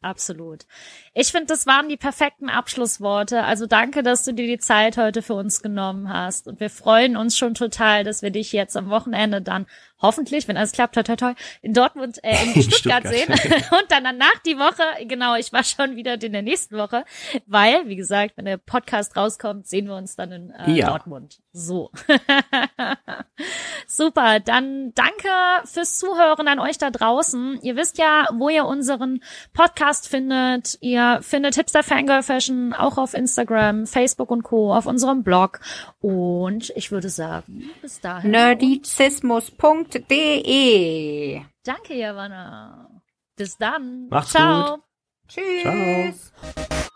[0.00, 0.66] Absolut.
[1.14, 3.42] Ich finde, das waren die perfekten Abschlussworte.
[3.42, 6.46] Also danke, dass du dir die Zeit heute für uns genommen hast.
[6.46, 9.66] Und wir freuen uns schon total, dass wir dich jetzt am Wochenende dann
[10.00, 13.38] hoffentlich, wenn alles klappt, toi, toi, toi, in Dortmund, äh, in Stuttgart, Stuttgart.
[13.40, 13.52] sehen.
[13.70, 17.04] Und dann danach die Woche, genau, ich war schon wieder in der nächsten Woche,
[17.46, 20.88] weil, wie gesagt, wenn der Podcast rauskommt, sehen wir uns dann in äh, ja.
[20.88, 21.40] Dortmund.
[21.56, 21.90] So.
[23.86, 25.28] Super, dann danke
[25.64, 27.60] fürs Zuhören an euch da draußen.
[27.62, 30.78] Ihr wisst ja, wo ihr unseren Podcast findet.
[30.80, 35.60] Ihr findet Hipster Fangirl Fashion auch auf Instagram, Facebook und Co., auf unserem Blog.
[36.00, 38.30] Und ich würde sagen, bis dahin.
[38.32, 41.42] Nerdizismus.com www.ftf.de.
[41.64, 42.88] Danke, Javanna.
[43.36, 44.08] Bis dann.
[44.08, 44.76] Macht's Ciao.
[44.76, 44.84] gut.
[45.28, 46.32] Tschüss.
[46.32, 46.95] Ciao.